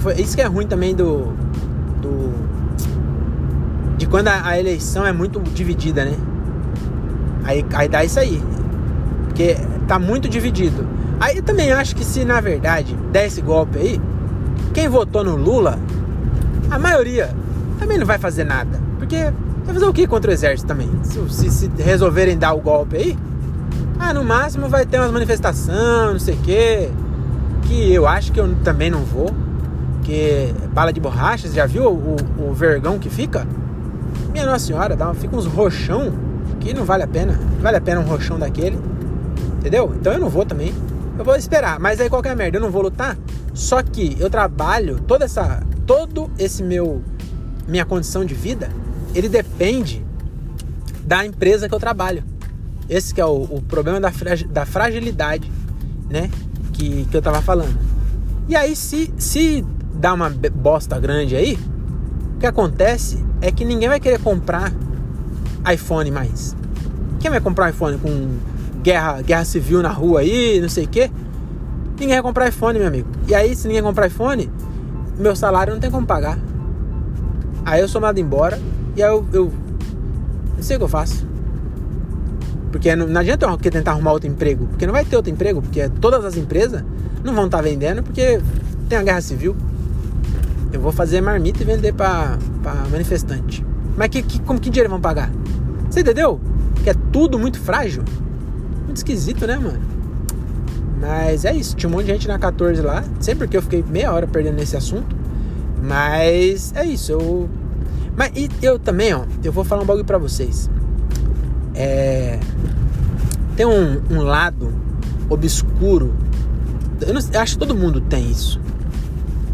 Foi, 0.00 0.14
isso 0.14 0.34
que 0.34 0.42
é 0.42 0.46
ruim 0.46 0.66
também 0.66 0.92
do. 0.92 1.32
do 2.02 2.34
de 3.96 4.08
quando 4.08 4.26
a, 4.26 4.44
a, 4.44 4.58
eleição 4.58 5.06
é 5.06 5.12
muito 5.12 5.40
dividida, 5.54 6.04
né? 6.04 6.16
Aí, 7.44 7.64
aí 7.74 7.88
dá 7.88 8.04
isso 8.04 8.18
aí. 8.18 8.42
Porque 9.28 9.56
tá 9.86 10.00
muito 10.00 10.28
dividido. 10.28 10.84
Aí 11.20 11.36
eu 11.36 11.42
também 11.42 11.70
acho 11.70 11.94
que 11.94 12.04
se 12.04 12.24
na 12.24 12.40
verdade 12.40 12.96
der 13.12 13.26
esse 13.26 13.40
golpe 13.40 13.78
aí, 13.78 14.00
quem 14.74 14.88
votou 14.88 15.22
no 15.22 15.36
Lula, 15.36 15.78
a 16.68 16.78
maioria 16.78 17.30
também 17.78 17.98
não 17.98 18.06
vai 18.06 18.18
fazer 18.18 18.42
nada. 18.42 18.80
Porque 18.98 19.32
Vai 19.68 19.74
fazer 19.74 19.86
o 19.86 19.92
que 19.92 20.06
contra 20.06 20.30
o 20.30 20.32
exército 20.32 20.66
também? 20.66 20.88
Se, 21.02 21.28
se, 21.28 21.50
se, 21.50 21.70
resolverem 21.76 22.38
dar 22.38 22.54
o 22.54 22.58
golpe 22.58 22.96
aí, 22.96 23.18
ah, 23.98 24.14
no 24.14 24.24
máximo 24.24 24.66
vai 24.66 24.86
ter 24.86 24.98
umas 24.98 25.10
manifestações, 25.10 26.12
não 26.12 26.18
sei 26.18 26.36
o 26.36 26.38
quê. 26.38 26.90
Que 27.64 27.92
eu 27.92 28.06
acho 28.06 28.32
que 28.32 28.40
eu 28.40 28.56
também 28.64 28.90
não 28.90 29.00
vou. 29.00 29.30
Que 30.04 30.54
bala 30.72 30.90
de 30.90 30.98
borracha, 30.98 31.50
já 31.50 31.66
viu 31.66 31.84
o, 31.84 32.16
o, 32.38 32.48
o 32.48 32.54
vergão 32.54 32.98
que 32.98 33.10
fica? 33.10 33.46
Minha 34.32 34.46
Nossa 34.46 34.64
Senhora, 34.64 34.96
dá, 34.96 35.12
fica 35.12 35.36
uns 35.36 35.44
roxão 35.44 36.14
que 36.60 36.72
não 36.72 36.86
vale 36.86 37.02
a 37.02 37.06
pena. 37.06 37.34
Não 37.34 37.60
vale 37.60 37.76
a 37.76 37.80
pena 37.82 38.00
um 38.00 38.04
roxão 38.04 38.38
daquele. 38.38 38.78
Entendeu? 39.58 39.94
Então 40.00 40.14
eu 40.14 40.18
não 40.18 40.30
vou 40.30 40.46
também. 40.46 40.72
Eu 41.18 41.26
vou 41.26 41.36
esperar. 41.36 41.78
Mas 41.78 42.00
aí 42.00 42.08
qualquer 42.08 42.34
merda, 42.34 42.56
eu 42.56 42.62
não 42.62 42.70
vou 42.70 42.80
lutar. 42.80 43.18
Só 43.52 43.82
que 43.82 44.16
eu 44.18 44.30
trabalho 44.30 44.98
toda 45.06 45.26
essa. 45.26 45.62
Todo 45.86 46.30
esse 46.38 46.62
meu. 46.62 47.02
Minha 47.66 47.84
condição 47.84 48.24
de 48.24 48.32
vida 48.32 48.70
ele 49.14 49.28
depende 49.58 50.04
da 51.04 51.26
empresa 51.26 51.68
que 51.68 51.74
eu 51.74 51.80
trabalho. 51.80 52.22
Esse 52.88 53.12
que 53.12 53.20
é 53.20 53.24
o, 53.24 53.42
o 53.42 53.62
problema 53.62 54.00
da, 54.00 54.12
da 54.50 54.64
fragilidade, 54.64 55.50
né? 56.08 56.30
Que, 56.72 57.04
que 57.06 57.16
eu 57.16 57.20
tava 57.20 57.42
falando. 57.42 57.76
E 58.48 58.54
aí, 58.54 58.76
se, 58.76 59.12
se 59.18 59.66
dá 59.94 60.14
uma 60.14 60.30
bosta 60.30 60.98
grande 60.98 61.34
aí, 61.34 61.58
o 62.36 62.38
que 62.38 62.46
acontece 62.46 63.22
é 63.42 63.50
que 63.50 63.64
ninguém 63.64 63.88
vai 63.88 63.98
querer 63.98 64.20
comprar 64.20 64.72
iPhone 65.72 66.10
mais. 66.12 66.56
Quem 67.18 67.30
vai 67.30 67.40
comprar 67.40 67.70
iPhone 67.70 67.98
com 67.98 68.38
guerra, 68.80 69.20
guerra 69.22 69.44
civil 69.44 69.82
na 69.82 69.90
rua 69.90 70.20
aí, 70.20 70.60
não 70.60 70.68
sei 70.68 70.84
o 70.84 70.88
quê? 70.88 71.10
Ninguém 71.98 72.14
vai 72.14 72.22
comprar 72.22 72.48
iPhone, 72.48 72.78
meu 72.78 72.86
amigo. 72.86 73.08
E 73.26 73.34
aí, 73.34 73.56
se 73.56 73.66
ninguém 73.66 73.82
comprar 73.82 74.06
iPhone, 74.06 74.48
meu 75.18 75.34
salário 75.34 75.74
não 75.74 75.80
tem 75.80 75.90
como 75.90 76.06
pagar. 76.06 76.38
Aí 77.66 77.80
eu 77.80 77.88
sou 77.88 78.00
mandado 78.00 78.20
embora 78.20 78.58
e 78.98 79.02
aí 79.02 79.10
eu, 79.10 79.24
eu 79.32 79.52
sei 80.60 80.74
o 80.74 80.80
que 80.80 80.84
eu 80.84 80.88
faço. 80.88 81.24
Porque 82.72 82.96
não, 82.96 83.06
não 83.06 83.20
adianta 83.20 83.46
eu 83.46 83.56
tentar 83.56 83.92
arrumar 83.92 84.12
outro 84.12 84.28
emprego, 84.28 84.66
porque 84.66 84.86
não 84.86 84.92
vai 84.92 85.04
ter 85.04 85.14
outro 85.14 85.30
emprego, 85.32 85.62
porque 85.62 85.88
todas 86.00 86.24
as 86.24 86.36
empresas 86.36 86.82
não 87.22 87.32
vão 87.32 87.46
estar 87.46 87.58
tá 87.58 87.62
vendendo 87.62 88.02
porque 88.02 88.40
tem 88.88 88.98
a 88.98 89.02
guerra 89.04 89.20
civil. 89.20 89.56
Eu 90.72 90.80
vou 90.80 90.90
fazer 90.90 91.20
marmita 91.20 91.62
e 91.62 91.64
vender 91.64 91.94
para 91.94 92.38
manifestante. 92.90 93.64
Mas 93.96 94.08
que, 94.08 94.20
que, 94.20 94.40
como 94.42 94.60
que 94.60 94.68
dinheiro 94.68 94.90
vão 94.90 95.00
pagar? 95.00 95.30
Você 95.88 96.00
entendeu? 96.00 96.40
Que 96.82 96.90
é 96.90 96.94
tudo 97.12 97.38
muito 97.38 97.60
frágil. 97.60 98.02
Muito 98.84 98.96
esquisito, 98.96 99.46
né, 99.46 99.56
mano? 99.58 99.80
Mas 101.00 101.44
é 101.44 101.54
isso. 101.54 101.76
Tinha 101.76 101.88
um 101.88 101.92
monte 101.92 102.06
de 102.06 102.12
gente 102.12 102.26
na 102.28 102.38
14 102.38 102.82
lá. 102.82 103.04
Sempre 103.20 103.46
que 103.46 103.56
eu 103.56 103.62
fiquei 103.62 103.82
meia 103.88 104.12
hora 104.12 104.26
perdendo 104.26 104.56
nesse 104.56 104.76
assunto. 104.76 105.16
Mas 105.82 106.72
é 106.76 106.84
isso. 106.84 107.12
Eu 107.12 107.48
mas 108.18 108.32
e 108.34 108.50
eu 108.60 108.80
também, 108.80 109.14
ó, 109.14 109.22
eu 109.44 109.52
vou 109.52 109.62
falar 109.62 109.82
um 109.84 109.86
bagulho 109.86 110.04
pra 110.04 110.18
vocês. 110.18 110.68
É, 111.72 112.40
tem 113.54 113.64
um, 113.64 114.02
um 114.10 114.22
lado 114.22 114.74
obscuro. 115.30 116.12
Eu, 117.00 117.14
não, 117.14 117.20
eu, 117.32 117.40
acho 117.40 117.52
que 117.52 117.58
todo 117.60 117.76
mundo 117.76 118.00
tem 118.00 118.28
isso. 118.28 118.60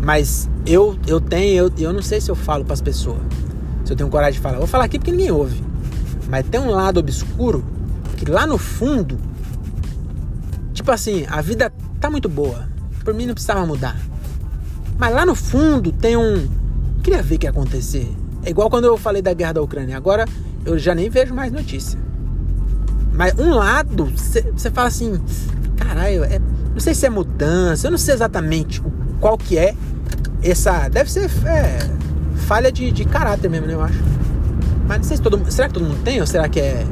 Mas 0.00 0.48
eu, 0.64 0.96
eu 1.06 1.20
tenho, 1.20 1.54
eu, 1.54 1.72
eu 1.76 1.92
não 1.92 2.00
sei 2.00 2.22
se 2.22 2.30
eu 2.30 2.34
falo 2.34 2.64
para 2.64 2.72
as 2.72 2.80
pessoas. 2.80 3.20
Se 3.84 3.92
eu 3.92 3.96
tenho 3.98 4.08
coragem 4.08 4.32
de 4.32 4.40
falar. 4.40 4.54
Eu 4.54 4.60
vou 4.60 4.66
falar 4.66 4.86
aqui 4.86 4.98
porque 4.98 5.12
ninguém 5.12 5.30
ouve. 5.30 5.62
Mas 6.30 6.46
tem 6.46 6.58
um 6.58 6.70
lado 6.70 6.98
obscuro 7.00 7.62
que 8.16 8.24
lá 8.30 8.46
no 8.46 8.56
fundo, 8.56 9.18
tipo 10.72 10.90
assim, 10.90 11.26
a 11.28 11.42
vida 11.42 11.70
tá 12.00 12.08
muito 12.10 12.30
boa. 12.30 12.66
Por 13.04 13.12
mim 13.12 13.26
não 13.26 13.34
precisava 13.34 13.66
mudar. 13.66 14.00
Mas 14.96 15.14
lá 15.14 15.26
no 15.26 15.34
fundo 15.34 15.92
tem 15.92 16.16
um. 16.16 16.48
Queria 17.02 17.22
ver 17.22 17.34
o 17.34 17.38
que 17.38 17.44
ia 17.44 17.50
acontecer. 17.50 18.23
É 18.44 18.50
igual 18.50 18.68
quando 18.68 18.84
eu 18.84 18.96
falei 18.96 19.22
da 19.22 19.32
guerra 19.32 19.54
da 19.54 19.62
Ucrânia. 19.62 19.96
Agora 19.96 20.26
eu 20.64 20.78
já 20.78 20.94
nem 20.94 21.08
vejo 21.08 21.34
mais 21.34 21.50
notícia. 21.52 21.98
Mas 23.12 23.32
um 23.38 23.54
lado, 23.54 24.12
você 24.52 24.70
fala 24.70 24.88
assim, 24.88 25.20
caralho, 25.76 26.24
é, 26.24 26.40
não 26.72 26.80
sei 26.80 26.94
se 26.94 27.06
é 27.06 27.10
mudança, 27.10 27.86
eu 27.86 27.90
não 27.92 27.98
sei 27.98 28.14
exatamente 28.14 28.82
qual 29.20 29.38
que 29.38 29.56
é 29.56 29.74
essa. 30.42 30.88
Deve 30.88 31.10
ser 31.10 31.30
é, 31.46 31.78
falha 32.46 32.72
de, 32.72 32.90
de 32.90 33.04
caráter 33.04 33.48
mesmo, 33.48 33.66
né? 33.66 33.74
Eu 33.74 33.82
acho. 33.82 33.98
Mas 34.86 34.98
não 34.98 35.04
sei 35.04 35.16
se 35.16 35.22
todo 35.22 35.38
mundo. 35.38 35.50
Será 35.50 35.68
que 35.68 35.74
todo 35.74 35.84
mundo 35.84 36.02
tem? 36.02 36.20
Ou 36.20 36.26
será 36.26 36.48
que 36.48 36.60
é. 36.60 36.84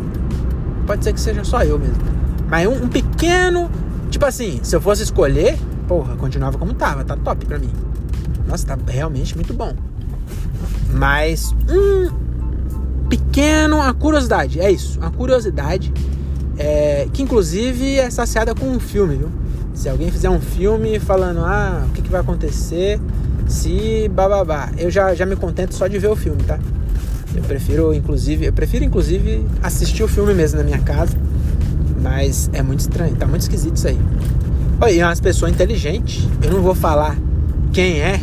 Pode 0.86 1.04
ser 1.04 1.12
que 1.12 1.20
seja 1.20 1.44
só 1.44 1.62
eu 1.62 1.78
mesmo. 1.78 2.02
Mas 2.48 2.66
um, 2.68 2.84
um 2.84 2.88
pequeno. 2.88 3.70
Tipo 4.10 4.26
assim, 4.26 4.60
se 4.62 4.76
eu 4.76 4.80
fosse 4.80 5.02
escolher, 5.02 5.58
porra, 5.88 6.16
continuava 6.16 6.56
como 6.58 6.72
tava, 6.74 7.04
tá 7.04 7.16
top 7.16 7.44
pra 7.46 7.58
mim. 7.58 7.70
Nossa, 8.46 8.66
tá 8.66 8.78
realmente 8.86 9.34
muito 9.34 9.52
bom. 9.52 9.74
Mas 10.92 11.54
um 11.68 13.08
pequeno, 13.08 13.80
a 13.80 13.92
curiosidade, 13.92 14.60
é 14.60 14.70
isso, 14.70 14.98
a 15.02 15.10
curiosidade, 15.10 15.92
é, 16.58 17.08
que 17.12 17.22
inclusive 17.22 17.98
é 17.98 18.10
saciada 18.10 18.54
com 18.54 18.66
um 18.66 18.80
filme, 18.80 19.16
viu? 19.16 19.28
Se 19.74 19.88
alguém 19.88 20.10
fizer 20.10 20.28
um 20.28 20.40
filme 20.40 20.98
falando, 21.00 21.40
ah, 21.40 21.86
o 21.88 21.92
que, 21.92 22.02
que 22.02 22.10
vai 22.10 22.20
acontecer 22.20 23.00
se 23.46 24.08
bababá, 24.08 24.70
eu 24.78 24.90
já, 24.90 25.14
já 25.14 25.26
me 25.26 25.36
contento 25.36 25.74
só 25.74 25.86
de 25.86 25.98
ver 25.98 26.08
o 26.08 26.16
filme, 26.16 26.42
tá? 26.42 26.58
Eu 27.34 27.42
prefiro, 27.42 27.94
inclusive, 27.94 28.46
eu 28.46 28.52
prefiro, 28.52 28.84
inclusive, 28.84 29.46
assistir 29.62 30.02
o 30.02 30.08
filme 30.08 30.34
mesmo 30.34 30.58
na 30.58 30.64
minha 30.64 30.78
casa. 30.78 31.16
Mas 32.00 32.50
é 32.52 32.62
muito 32.62 32.80
estranho, 32.80 33.14
tá 33.16 33.26
muito 33.26 33.42
esquisito 33.42 33.76
isso 33.76 33.88
aí. 33.88 33.98
Oi, 34.80 34.98
é 34.98 35.06
umas 35.06 35.20
pessoas 35.20 35.52
inteligentes. 35.52 36.28
Eu 36.42 36.50
não 36.50 36.60
vou 36.60 36.74
falar 36.74 37.16
quem 37.72 38.00
é, 38.00 38.20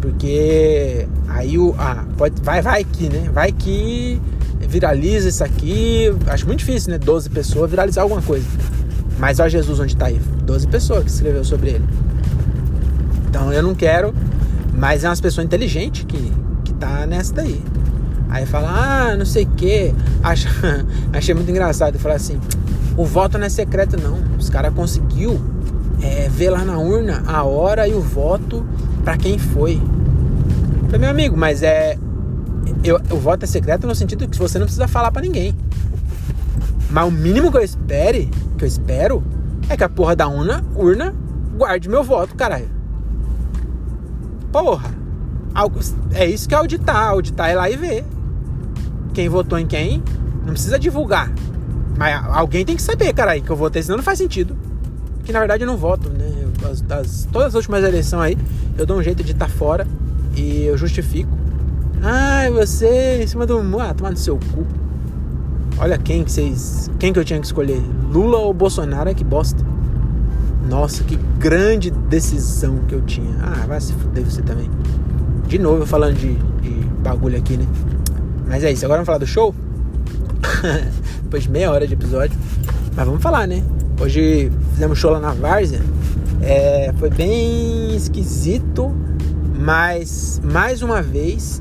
porque 0.00 1.08
aí 1.38 1.56
o. 1.56 1.74
Ah, 1.78 2.04
pode, 2.16 2.40
vai, 2.42 2.60
vai 2.60 2.84
que, 2.84 3.08
né? 3.08 3.30
Vai 3.32 3.52
que 3.52 4.20
viraliza 4.60 5.28
isso 5.28 5.44
aqui. 5.44 6.12
Acho 6.26 6.46
muito 6.46 6.58
difícil, 6.60 6.90
né? 6.90 6.98
12 6.98 7.30
pessoas 7.30 7.70
viralizar 7.70 8.02
alguma 8.02 8.20
coisa. 8.20 8.46
Mas 9.18 9.38
olha 9.38 9.48
Jesus 9.48 9.78
onde 9.78 9.96
tá 9.96 10.06
aí. 10.06 10.20
12 10.42 10.66
pessoas 10.66 11.04
que 11.04 11.10
escreveu 11.10 11.44
sobre 11.44 11.70
ele. 11.70 11.84
Então 13.28 13.52
eu 13.52 13.62
não 13.62 13.74
quero. 13.74 14.12
Mas 14.74 15.04
é 15.04 15.08
umas 15.08 15.20
pessoas 15.20 15.44
inteligentes 15.44 16.04
que, 16.04 16.32
que 16.64 16.72
tá 16.74 17.06
nessa 17.06 17.34
daí. 17.34 17.62
Aí 18.28 18.44
fala, 18.44 18.68
ah, 18.68 19.16
não 19.16 19.24
sei 19.24 19.44
o 19.44 19.48
que. 19.50 19.94
Achei 21.12 21.34
muito 21.34 21.50
engraçado. 21.50 21.98
Falei 21.98 22.16
assim, 22.16 22.40
o 22.96 23.04
voto 23.04 23.38
não 23.38 23.46
é 23.46 23.48
secreto, 23.48 23.96
não. 23.96 24.18
Os 24.38 24.50
caras 24.50 24.74
conseguiu 24.74 25.40
é, 26.02 26.28
ver 26.28 26.50
lá 26.50 26.64
na 26.64 26.78
urna 26.78 27.22
a 27.26 27.44
hora 27.44 27.86
e 27.86 27.94
o 27.94 28.00
voto 28.00 28.64
para 29.04 29.16
quem 29.16 29.38
foi. 29.38 29.80
Falei, 30.88 31.00
meu 31.00 31.10
amigo, 31.10 31.36
mas 31.36 31.62
é. 31.62 31.98
Eu, 32.82 33.00
o 33.10 33.16
voto 33.16 33.44
é 33.44 33.46
secreto 33.46 33.86
no 33.86 33.94
sentido 33.94 34.26
que 34.26 34.38
você 34.38 34.58
não 34.58 34.66
precisa 34.66 34.88
falar 34.88 35.12
para 35.12 35.22
ninguém. 35.22 35.54
Mas 36.90 37.06
o 37.06 37.10
mínimo 37.10 37.50
que 37.50 37.58
eu 37.58 37.62
espere, 37.62 38.30
que 38.56 38.64
eu 38.64 38.68
espero, 38.68 39.22
é 39.68 39.76
que 39.76 39.84
a 39.84 39.88
porra 39.88 40.16
da 40.16 40.26
urna, 40.26 40.64
urna 40.74 41.14
guarde 41.56 41.88
meu 41.88 42.02
voto, 42.02 42.34
caralho. 42.34 42.70
Porra. 44.50 44.96
É 46.12 46.24
isso 46.24 46.48
que 46.48 46.54
é 46.54 46.58
auditar. 46.58 47.08
Auditar 47.08 47.50
é 47.50 47.54
lá 47.54 47.68
e 47.68 47.76
ver 47.76 48.04
quem 49.18 49.28
votou 49.28 49.58
em 49.58 49.66
quem, 49.66 50.00
não 50.46 50.52
precisa 50.52 50.78
divulgar. 50.78 51.32
Mas 51.96 52.24
alguém 52.28 52.64
tem 52.64 52.76
que 52.76 52.82
saber, 52.82 53.12
cara, 53.12 53.40
que 53.40 53.50
eu 53.50 53.56
votei, 53.56 53.82
senão 53.82 53.96
não 53.96 54.04
faz 54.04 54.16
sentido. 54.16 54.56
Que 55.24 55.32
na 55.32 55.40
verdade 55.40 55.64
eu 55.64 55.66
não 55.66 55.76
voto, 55.76 56.08
né? 56.08 56.24
As, 56.88 57.26
todas 57.32 57.48
as 57.48 57.54
últimas 57.54 57.82
eleições 57.82 58.22
aí, 58.22 58.38
eu 58.78 58.86
dou 58.86 58.96
um 58.96 59.02
jeito 59.02 59.24
de 59.24 59.32
estar 59.32 59.46
tá 59.46 59.52
fora 59.52 59.86
e 60.38 60.66
eu 60.66 60.78
justifico. 60.78 61.30
Ai, 62.02 62.50
você 62.50 63.22
em 63.22 63.26
cima 63.26 63.46
do. 63.46 63.58
Ah, 63.80 63.92
tomar 63.92 64.10
no 64.10 64.16
seu 64.16 64.36
cu. 64.36 64.66
Olha 65.78 65.98
quem 65.98 66.24
que 66.24 66.32
vocês. 66.32 66.90
Quem 66.98 67.12
que 67.12 67.18
eu 67.18 67.24
tinha 67.24 67.40
que 67.40 67.46
escolher? 67.46 67.82
Lula 68.12 68.38
ou 68.38 68.52
Bolsonaro? 68.52 69.12
Que 69.14 69.24
bosta. 69.24 69.64
Nossa, 70.68 71.02
que 71.04 71.16
grande 71.38 71.90
decisão 71.90 72.78
que 72.86 72.94
eu 72.94 73.00
tinha. 73.02 73.36
Ah, 73.40 73.66
vai 73.66 73.80
se 73.80 73.92
fuder 73.94 74.24
você 74.24 74.42
também. 74.42 74.70
De 75.46 75.58
novo 75.58 75.86
falando 75.86 76.16
de, 76.16 76.34
de 76.34 76.70
bagulho 77.02 77.38
aqui, 77.38 77.56
né? 77.56 77.66
Mas 78.46 78.64
é 78.64 78.72
isso, 78.72 78.84
agora 78.84 78.98
vamos 78.98 79.06
falar 79.06 79.18
do 79.18 79.26
show? 79.26 79.54
Depois 81.22 81.44
de 81.44 81.50
meia 81.50 81.70
hora 81.70 81.86
de 81.86 81.94
episódio. 81.94 82.38
Mas 82.94 83.06
vamos 83.06 83.22
falar, 83.22 83.46
né? 83.46 83.62
Hoje 84.00 84.52
fizemos 84.72 84.98
show 84.98 85.10
lá 85.10 85.20
na 85.20 85.32
Várzea. 85.32 85.80
É, 86.42 86.92
foi 86.98 87.10
bem 87.10 87.96
esquisito, 87.96 88.94
mas 89.58 90.40
mais 90.44 90.82
uma 90.82 91.02
vez. 91.02 91.60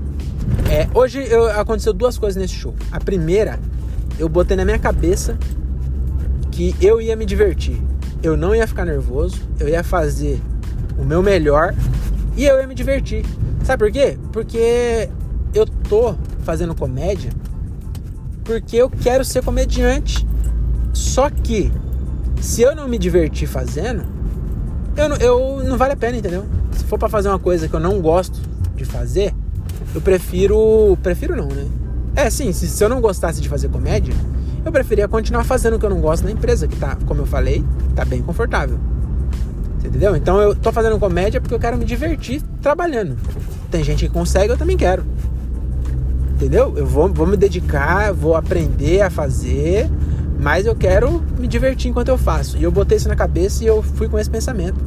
É, 0.70 0.88
hoje 0.94 1.26
eu, 1.28 1.50
aconteceu 1.52 1.92
duas 1.92 2.18
coisas 2.18 2.40
nesse 2.40 2.54
show. 2.54 2.76
A 2.92 3.00
primeira, 3.00 3.60
eu 4.20 4.30
botei 4.30 4.56
na 4.56 4.64
minha 4.64 4.80
cabeça 4.80 5.38
que 6.52 6.76
eu 6.80 7.02
ia 7.02 7.16
me 7.16 7.26
divertir. 7.26 7.82
Eu 8.22 8.38
não 8.38 8.56
ia 8.56 8.68
ficar 8.68 8.86
nervoso, 8.86 9.42
eu 9.60 9.68
ia 9.68 9.84
fazer 9.84 10.40
o 10.98 11.04
meu 11.04 11.24
melhor 11.24 11.74
e 12.36 12.46
eu 12.46 12.60
ia 12.60 12.68
me 12.68 12.76
divertir. 12.76 13.26
Sabe 13.64 13.86
por 13.86 13.92
quê? 13.92 14.18
Porque 14.32 15.10
eu 15.54 15.66
tô 15.66 16.16
fazendo 16.44 16.76
comédia 16.76 17.32
porque 18.44 18.78
eu 18.78 18.90
quero 18.90 19.26
ser 19.26 19.44
comediante. 19.44 20.26
Só 20.94 21.30
que 21.30 21.72
se 22.40 22.62
eu 22.62 22.76
não 22.76 22.88
me 22.88 22.98
divertir 22.98 23.48
fazendo, 23.48 24.04
eu 24.96 25.10
não, 25.10 25.18
eu 25.18 25.64
não 25.64 25.78
vale 25.78 25.94
a 25.94 25.98
pena, 25.98 26.18
entendeu? 26.18 26.46
Se 26.78 26.84
for 26.86 26.98
para 26.98 27.10
fazer 27.10 27.30
uma 27.30 27.40
coisa 27.40 27.68
que 27.68 27.74
eu 27.74 27.80
não 27.80 28.00
gosto 28.00 28.40
de 28.76 28.86
fazer, 28.86 29.34
eu 29.94 30.02
prefiro. 30.02 30.98
Prefiro 31.02 31.36
não, 31.36 31.48
né? 31.48 31.68
É, 32.16 32.30
sim, 32.30 32.52
se, 32.52 32.68
se 32.68 32.84
eu 32.84 32.90
não 32.90 33.02
gostasse 33.02 33.42
de 33.42 33.50
fazer 33.50 33.70
comédia, 33.70 34.14
eu 34.66 34.72
preferia 34.72 35.08
continuar 35.08 35.44
fazendo 35.44 35.76
o 35.76 35.80
que 35.80 35.86
eu 35.86 35.90
não 35.90 36.02
gosto 36.02 36.24
na 36.24 36.32
empresa, 36.32 36.68
que 36.68 36.76
tá, 36.76 36.98
como 37.06 37.22
eu 37.22 37.26
falei, 37.26 37.64
tá 37.96 38.04
bem 38.04 38.22
confortável. 38.22 38.80
Você 39.80 39.88
entendeu? 39.88 40.16
Então 40.16 40.42
eu 40.42 40.56
tô 40.56 40.72
fazendo 40.72 40.98
comédia 41.00 41.40
porque 41.40 41.54
eu 41.54 41.60
quero 41.60 41.78
me 41.78 41.86
divertir 41.86 42.42
trabalhando. 42.62 43.18
Tem 43.70 43.84
gente 43.84 44.08
que 44.08 44.12
consegue, 44.12 44.52
eu 44.52 44.58
também 44.58 44.76
quero. 44.76 45.06
Entendeu? 46.36 46.74
Eu 46.76 46.86
vou, 46.86 47.08
vou 47.12 47.26
me 47.26 47.38
dedicar, 47.38 48.14
vou 48.14 48.36
aprender 48.36 49.02
a 49.02 49.10
fazer, 49.10 49.90
mas 50.40 50.66
eu 50.66 50.76
quero 50.76 51.24
me 51.40 51.48
divertir 51.48 51.90
enquanto 51.90 52.10
eu 52.10 52.18
faço. 52.18 52.58
E 52.58 52.64
eu 52.64 52.72
botei 52.72 52.98
isso 52.98 53.08
na 53.08 53.16
cabeça 53.16 53.64
e 53.64 53.68
eu 53.68 53.82
fui 53.82 54.08
com 54.08 54.20
esse 54.20 54.30
pensamento. 54.30 54.80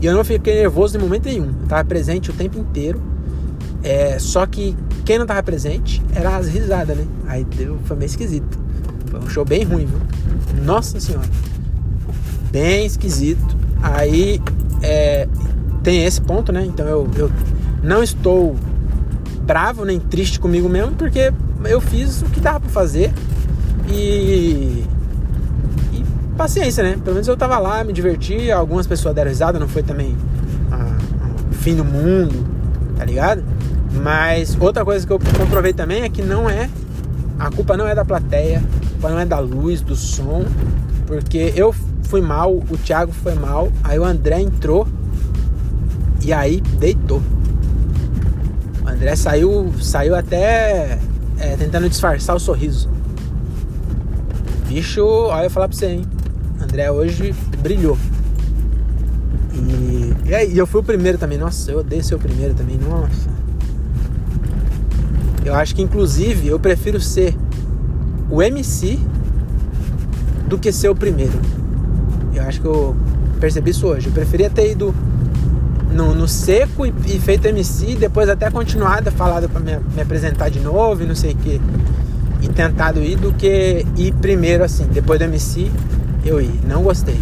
E 0.00 0.06
eu 0.06 0.14
não 0.14 0.24
fiquei 0.24 0.54
nervoso 0.54 0.96
em 0.96 1.00
momento 1.00 1.26
nenhum. 1.26 1.52
Eu 1.62 1.66
tava 1.68 1.84
presente 1.84 2.30
o 2.30 2.34
tempo 2.34 2.58
inteiro. 2.58 3.00
É, 3.82 4.18
só 4.18 4.46
que 4.46 4.76
quem 5.04 5.18
não 5.18 5.26
tava 5.26 5.42
presente 5.42 6.02
era 6.14 6.36
as 6.36 6.48
risadas, 6.48 6.96
né? 6.96 7.06
Aí 7.26 7.44
deu, 7.44 7.78
foi 7.84 7.96
meio 7.96 8.06
esquisito. 8.06 8.58
Foi 9.10 9.20
um 9.20 9.28
show 9.28 9.44
bem 9.44 9.64
ruim, 9.64 9.86
viu? 9.86 10.64
Nossa 10.64 11.00
senhora. 11.00 11.28
Bem 12.50 12.86
esquisito. 12.86 13.56
Aí 13.82 14.40
é, 14.82 15.28
tem 15.82 16.04
esse 16.04 16.20
ponto, 16.20 16.52
né? 16.52 16.64
Então 16.64 16.86
eu, 16.86 17.08
eu 17.16 17.32
não 17.82 18.02
estou 18.02 18.56
bravo 19.42 19.84
nem 19.84 19.98
triste 19.98 20.38
comigo 20.38 20.68
mesmo, 20.68 20.92
porque 20.92 21.32
eu 21.64 21.80
fiz 21.80 22.22
o 22.22 22.26
que 22.26 22.40
dava 22.40 22.60
pra 22.60 22.68
fazer 22.68 23.12
e. 23.90 24.84
Paciência, 26.38 26.84
né? 26.84 26.92
Pelo 27.02 27.14
menos 27.14 27.26
eu 27.26 27.36
tava 27.36 27.58
lá, 27.58 27.82
me 27.82 27.92
diverti, 27.92 28.48
algumas 28.48 28.86
pessoas 28.86 29.12
deram 29.12 29.28
risada, 29.28 29.58
não 29.58 29.66
foi 29.66 29.82
também 29.82 30.16
o 31.50 31.54
fim 31.54 31.74
do 31.74 31.84
mundo, 31.84 32.46
tá 32.96 33.04
ligado? 33.04 33.42
Mas 33.92 34.56
outra 34.58 34.84
coisa 34.84 35.04
que 35.04 35.12
eu 35.12 35.18
comprovei 35.36 35.72
também 35.72 36.04
é 36.04 36.08
que 36.08 36.22
não 36.22 36.48
é. 36.48 36.70
A 37.40 37.50
culpa 37.50 37.76
não 37.76 37.88
é 37.88 37.94
da 37.94 38.04
plateia, 38.04 38.58
a 38.58 38.88
culpa 38.92 39.10
não 39.10 39.18
é 39.18 39.26
da 39.26 39.40
luz, 39.40 39.80
do 39.80 39.96
som, 39.96 40.44
porque 41.08 41.52
eu 41.56 41.74
fui 42.04 42.20
mal, 42.20 42.54
o 42.54 42.78
Thiago 42.78 43.10
foi 43.12 43.34
mal, 43.34 43.70
aí 43.82 43.98
o 43.98 44.04
André 44.04 44.40
entrou 44.40 44.86
e 46.24 46.32
aí 46.32 46.60
deitou. 46.78 47.20
André 48.86 49.16
saiu, 49.16 49.72
saiu 49.80 50.14
até 50.14 51.00
é, 51.38 51.56
tentando 51.56 51.88
disfarçar 51.88 52.36
o 52.36 52.40
sorriso. 52.40 52.88
Bicho, 54.68 55.04
olha 55.04 55.46
eu 55.46 55.50
falar 55.50 55.66
pra 55.66 55.76
você, 55.76 55.86
hein? 55.86 56.06
André 56.68 56.90
hoje 56.90 57.34
brilhou. 57.62 57.96
E, 59.54 60.52
e 60.52 60.58
eu 60.58 60.66
fui 60.66 60.82
o 60.82 60.84
primeiro 60.84 61.16
também. 61.16 61.38
Nossa, 61.38 61.70
eu 61.70 61.78
odeio 61.78 62.04
ser 62.04 62.14
o 62.14 62.18
primeiro 62.18 62.52
também. 62.52 62.76
Nossa. 62.76 63.30
Eu 65.46 65.54
acho 65.54 65.74
que, 65.74 65.80
inclusive, 65.80 66.46
eu 66.46 66.60
prefiro 66.60 67.00
ser 67.00 67.34
o 68.30 68.42
MC 68.42 68.98
do 70.46 70.58
que 70.58 70.70
ser 70.70 70.90
o 70.90 70.94
primeiro. 70.94 71.40
Eu 72.34 72.42
acho 72.42 72.60
que 72.60 72.66
eu 72.66 72.94
percebi 73.40 73.70
isso 73.70 73.86
hoje. 73.86 74.08
Eu 74.08 74.12
preferia 74.12 74.50
ter 74.50 74.70
ido 74.70 74.94
no, 75.90 76.14
no 76.14 76.28
seco 76.28 76.84
e, 76.84 76.92
e, 77.06 77.18
feito 77.18 77.46
MC, 77.46 77.96
depois 77.96 78.28
até 78.28 78.50
continuado, 78.50 79.10
falado 79.10 79.48
para 79.48 79.60
me, 79.60 79.78
me, 79.94 80.02
apresentar 80.02 80.50
de 80.50 80.60
novo 80.60 81.02
e 81.02 81.06
não 81.06 81.14
sei 81.14 81.32
o 81.32 81.36
que, 81.36 81.58
e 82.42 82.48
tentado 82.48 83.00
ir, 83.00 83.16
do 83.16 83.32
que 83.32 83.86
ir 83.96 84.12
primeiro 84.16 84.62
assim, 84.62 84.84
depois 84.84 85.18
do 85.18 85.24
MC 85.24 85.70
eu 86.24 86.40
ir. 86.40 86.60
Não 86.66 86.82
gostei. 86.82 87.20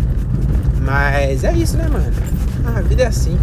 Mas 0.80 1.44
é 1.44 1.52
isso, 1.52 1.76
né, 1.76 1.88
mano? 1.88 2.06
Ah, 2.64 2.78
a 2.78 2.82
vida 2.82 3.02
é 3.02 3.06
assim. 3.06 3.37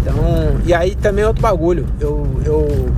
Então, 0.00 0.16
e 0.64 0.72
aí 0.72 0.94
também 0.94 1.24
é 1.24 1.28
outro 1.28 1.42
bagulho. 1.42 1.86
Eu, 2.00 2.26
eu 2.44 2.92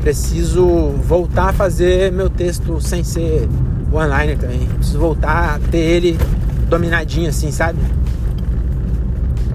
preciso 0.00 0.66
voltar 1.06 1.50
a 1.50 1.52
fazer 1.52 2.12
meu 2.12 2.30
texto 2.30 2.80
sem 2.80 3.04
ser 3.04 3.48
one-liner 3.92 4.38
também. 4.38 4.66
Preciso 4.66 4.98
voltar 4.98 5.56
a 5.56 5.58
ter 5.70 5.78
ele 5.78 6.18
dominadinho 6.68 7.28
assim, 7.28 7.50
sabe? 7.50 7.78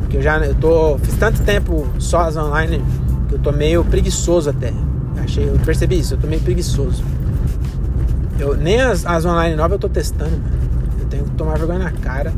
Porque 0.01 0.17
eu 0.17 0.21
já 0.21 0.38
eu 0.39 0.56
tô. 0.56 0.97
Fiz 0.99 1.15
tanto 1.15 1.41
tempo 1.43 1.88
só 1.97 2.21
as 2.21 2.38
online 2.38 2.84
que 3.28 3.36
eu 3.36 3.39
tô 3.39 3.51
meio 3.51 3.84
preguiçoso 3.84 4.49
até. 4.49 4.73
Achei, 5.23 5.47
eu 5.47 5.58
percebi 5.65 5.99
isso, 5.99 6.13
eu 6.13 6.17
tô 6.17 6.28
meio 6.28 6.41
preguiçoso. 6.41 7.04
Eu, 8.39 8.56
nem 8.56 8.82
as, 8.82 9.06
as 9.06 9.26
online 9.26 9.56
novas 9.56 9.74
eu 9.74 9.80
tô 9.80 9.89
testando, 9.89 10.32
mano. 10.32 10.65
Eu 11.00 11.06
tenho 11.08 11.24
que 11.26 11.32
tomar 11.32 11.58
vergonha 11.58 11.80
na 11.80 11.91
cara 11.91 12.34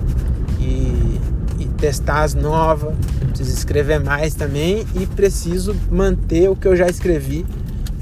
e, 0.59 1.19
e 1.59 1.65
testar 1.77 2.23
as 2.23 2.33
novas. 2.33 2.93
Preciso 3.29 3.57
escrever 3.57 3.99
mais 3.99 4.33
também 4.35 4.85
e 4.95 5.05
preciso 5.05 5.75
manter 5.91 6.49
o 6.49 6.55
que 6.55 6.67
eu 6.67 6.75
já 6.75 6.87
escrevi 6.87 7.45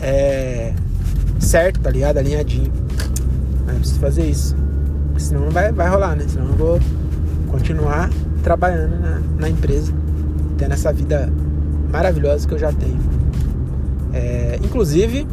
é, 0.01 0.73
certo, 1.39 1.79
tá 1.79 1.89
ligado? 1.89 2.17
Alinhadinho. 2.17 2.71
Mas 3.65 3.73
eu 3.75 3.79
preciso 3.79 3.99
fazer 3.99 4.25
isso. 4.29 4.55
Senão 5.17 5.45
não 5.45 5.51
vai, 5.51 5.71
vai 5.71 5.89
rolar, 5.89 6.15
né? 6.15 6.25
Senão 6.27 6.47
eu 6.47 6.55
vou 6.55 6.79
continuar 7.49 8.09
trabalhando 8.43 8.99
na, 8.99 9.21
na 9.39 9.49
empresa, 9.49 9.93
tendo 10.57 10.73
essa 10.73 10.91
vida 10.91 11.31
maravilhosa 11.91 12.47
que 12.47 12.53
eu 12.53 12.59
já 12.59 12.71
tenho. 12.71 12.99
É, 14.13 14.59
inclusive, 14.63 15.25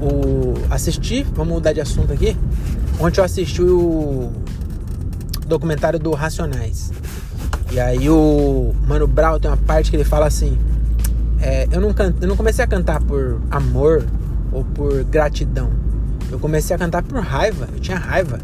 o 0.00 0.54
assisti, 0.70 1.26
vamos 1.34 1.54
mudar 1.54 1.72
de 1.72 1.80
assunto 1.80 2.12
aqui. 2.12 2.36
Ontem 2.98 3.20
eu 3.20 3.24
assisti 3.24 3.62
o 3.62 4.30
documentário 5.46 5.98
do 5.98 6.12
Racionais. 6.12 6.92
E 7.70 7.80
aí 7.80 8.08
o 8.08 8.74
Mano 8.86 9.06
Brown 9.06 9.38
tem 9.38 9.50
uma 9.50 9.56
parte 9.56 9.90
que 9.90 9.96
ele 9.96 10.04
fala 10.04 10.26
assim: 10.26 10.58
é, 11.40 11.68
eu, 11.70 11.80
não 11.80 11.92
canto, 11.92 12.22
eu 12.22 12.28
não 12.28 12.36
comecei 12.36 12.64
a 12.64 12.68
cantar 12.68 13.02
por 13.02 13.40
amor 13.50 14.04
ou 14.52 14.64
por 14.64 15.04
gratidão. 15.04 15.70
Eu 16.30 16.38
comecei 16.38 16.74
a 16.74 16.78
cantar 16.78 17.02
por 17.02 17.20
raiva. 17.20 17.68
Eu 17.72 17.80
tinha 17.80 17.98
raiva. 17.98 18.38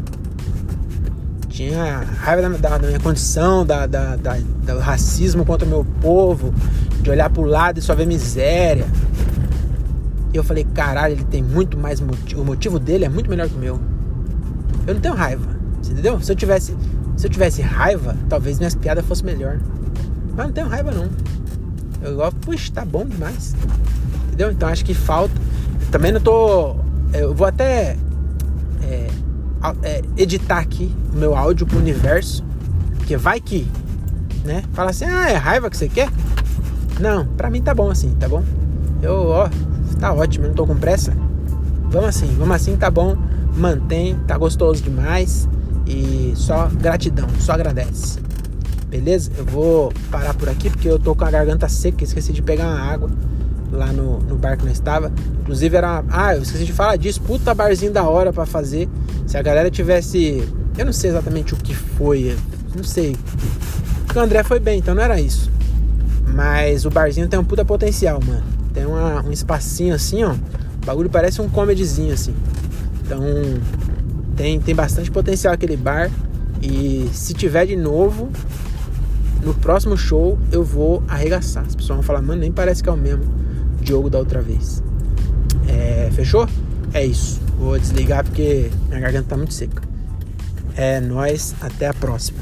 Tinha 1.49 1.99
raiva 1.99 2.49
da, 2.49 2.57
da, 2.57 2.77
da 2.77 2.87
minha 2.87 2.99
condição, 2.99 3.65
da, 3.65 3.85
da, 3.85 4.15
do 4.15 4.79
racismo 4.79 5.45
contra 5.45 5.67
o 5.67 5.69
meu 5.69 5.85
povo, 6.01 6.53
de 7.01 7.09
olhar 7.09 7.29
pro 7.29 7.43
lado 7.43 7.79
e 7.79 7.81
só 7.81 7.93
ver 7.93 8.07
miséria. 8.07 8.85
E 10.33 10.37
eu 10.37 10.43
falei, 10.43 10.63
caralho, 10.73 11.13
ele 11.13 11.23
tem 11.25 11.43
muito 11.43 11.77
mais 11.77 12.01
motivo. 12.01 12.41
O 12.41 12.45
motivo 12.45 12.79
dele 12.79 13.05
é 13.05 13.09
muito 13.09 13.29
melhor 13.29 13.47
que 13.47 13.55
o 13.55 13.59
meu. 13.59 13.79
Eu 14.87 14.95
não 14.95 15.01
tenho 15.01 15.13
raiva. 15.13 15.47
entendeu? 15.77 16.19
Se 16.19 16.31
eu 16.31 16.35
tivesse. 16.35 16.75
Se 17.15 17.27
eu 17.27 17.29
tivesse 17.29 17.61
raiva, 17.61 18.17
talvez 18.27 18.57
minhas 18.57 18.73
piadas 18.73 19.05
fossem 19.05 19.25
melhor. 19.25 19.59
Mas 20.35 20.47
não 20.47 20.51
tenho 20.51 20.67
raiva 20.67 20.91
não. 20.91 21.07
Eu 22.01 22.15
gosto, 22.15 22.35
puxa, 22.37 22.71
tá 22.73 22.83
bom 22.83 23.05
demais. 23.05 23.55
Entendeu? 24.27 24.51
Então 24.51 24.67
acho 24.67 24.83
que 24.83 24.95
falta. 24.95 25.33
Também 25.91 26.11
não 26.11 26.19
tô. 26.19 26.75
Eu 27.13 27.35
vou 27.35 27.45
até 27.45 27.95
é, 28.81 29.07
é, 29.83 30.01
editar 30.17 30.57
aqui 30.57 30.91
o 31.13 31.17
meu 31.17 31.35
áudio 31.35 31.67
pro 31.67 31.77
universo. 31.77 32.43
Porque 32.97 33.15
vai 33.15 33.39
que, 33.39 33.67
né? 34.43 34.63
Fala 34.73 34.89
assim, 34.89 35.05
ah, 35.05 35.29
é 35.29 35.35
raiva 35.35 35.69
que 35.69 35.77
você 35.77 35.87
quer? 35.87 36.09
Não, 36.99 37.27
pra 37.27 37.49
mim 37.49 37.61
tá 37.61 37.75
bom 37.75 37.91
assim, 37.91 38.15
tá 38.15 38.27
bom? 38.27 38.43
Eu, 39.01 39.27
ó, 39.27 39.49
tá 40.03 40.11
ótimo, 40.11 40.47
não 40.47 40.53
tô 40.53 40.67
com 40.67 40.75
pressa. 40.75 41.13
Vamos 41.89 42.09
assim, 42.09 42.27
vamos 42.37 42.53
assim, 42.53 42.75
tá 42.75 42.91
bom. 42.91 43.15
Mantém, 43.55 44.19
tá 44.27 44.37
gostoso 44.37 44.83
demais. 44.83 45.47
E 45.87 46.33
só 46.35 46.67
gratidão, 46.67 47.25
só 47.39 47.53
agradece. 47.53 48.19
Beleza? 48.89 49.31
Eu 49.37 49.45
vou 49.45 49.93
parar 50.11 50.33
por 50.33 50.49
aqui 50.49 50.69
porque 50.69 50.89
eu 50.89 50.99
tô 50.99 51.15
com 51.15 51.23
a 51.23 51.31
garganta 51.31 51.69
seca, 51.69 52.03
esqueci 52.03 52.33
de 52.33 52.41
pegar 52.41 52.65
uma 52.65 52.81
água 52.81 53.09
lá 53.71 53.93
no, 53.93 54.19
no 54.19 54.35
bar 54.35 54.57
que 54.57 54.65
nós 54.65 54.73
estava. 54.73 55.09
Inclusive 55.41 55.77
era. 55.77 56.01
Uma... 56.01 56.05
Ah, 56.09 56.35
eu 56.35 56.41
esqueci 56.41 56.65
de 56.65 56.73
falar 56.73 56.97
disso. 56.97 57.21
Puta 57.21 57.53
barzinho 57.53 57.93
da 57.93 58.03
hora 58.03 58.33
para 58.33 58.45
fazer. 58.45 58.89
Se 59.25 59.37
a 59.37 59.41
galera 59.41 59.71
tivesse. 59.71 60.45
Eu 60.77 60.85
não 60.85 60.91
sei 60.91 61.11
exatamente 61.11 61.53
o 61.53 61.57
que 61.57 61.73
foi. 61.73 62.35
Não 62.75 62.83
sei. 62.83 63.15
Porque 64.05 64.19
o 64.19 64.21
André 64.21 64.43
foi 64.43 64.59
bem, 64.59 64.79
então 64.79 64.93
não 64.93 65.01
era 65.01 65.17
isso. 65.21 65.49
Mas 66.27 66.83
o 66.83 66.89
barzinho 66.89 67.29
tem 67.29 67.39
um 67.39 67.45
puta 67.45 67.63
potencial, 67.63 68.19
mano. 68.25 68.62
Tem 68.73 68.85
uma, 68.85 69.21
um 69.21 69.31
espacinho 69.31 69.93
assim, 69.93 70.23
ó. 70.23 70.31
O 70.31 70.85
bagulho 70.85 71.09
parece 71.09 71.41
um 71.41 71.49
comedyzinho 71.49 72.13
assim. 72.13 72.33
Então 73.05 73.21
tem, 74.35 74.59
tem 74.59 74.75
bastante 74.75 75.11
potencial 75.11 75.53
aquele 75.53 75.77
bar. 75.77 76.09
E 76.61 77.09
se 77.13 77.33
tiver 77.33 77.65
de 77.65 77.75
novo, 77.75 78.29
no 79.43 79.53
próximo 79.53 79.97
show 79.97 80.39
eu 80.51 80.63
vou 80.63 81.03
arregaçar. 81.07 81.65
As 81.65 81.75
pessoas 81.75 81.97
vão 81.97 82.03
falar, 82.03 82.21
mano, 82.21 82.41
nem 82.41 82.51
parece 82.51 82.81
que 82.81 82.89
é 82.89 82.91
o 82.91 82.97
mesmo 82.97 83.23
Diogo 83.81 84.09
da 84.09 84.17
outra 84.17 84.41
vez. 84.41 84.81
É, 85.67 86.09
fechou? 86.13 86.47
É 86.93 87.05
isso. 87.05 87.41
Vou 87.57 87.77
desligar 87.77 88.23
porque 88.23 88.69
minha 88.87 88.99
garganta 88.99 89.29
tá 89.29 89.37
muito 89.37 89.53
seca. 89.53 89.81
É 90.75 90.99
nós, 90.99 91.55
até 91.61 91.87
a 91.87 91.93
próxima. 91.93 92.39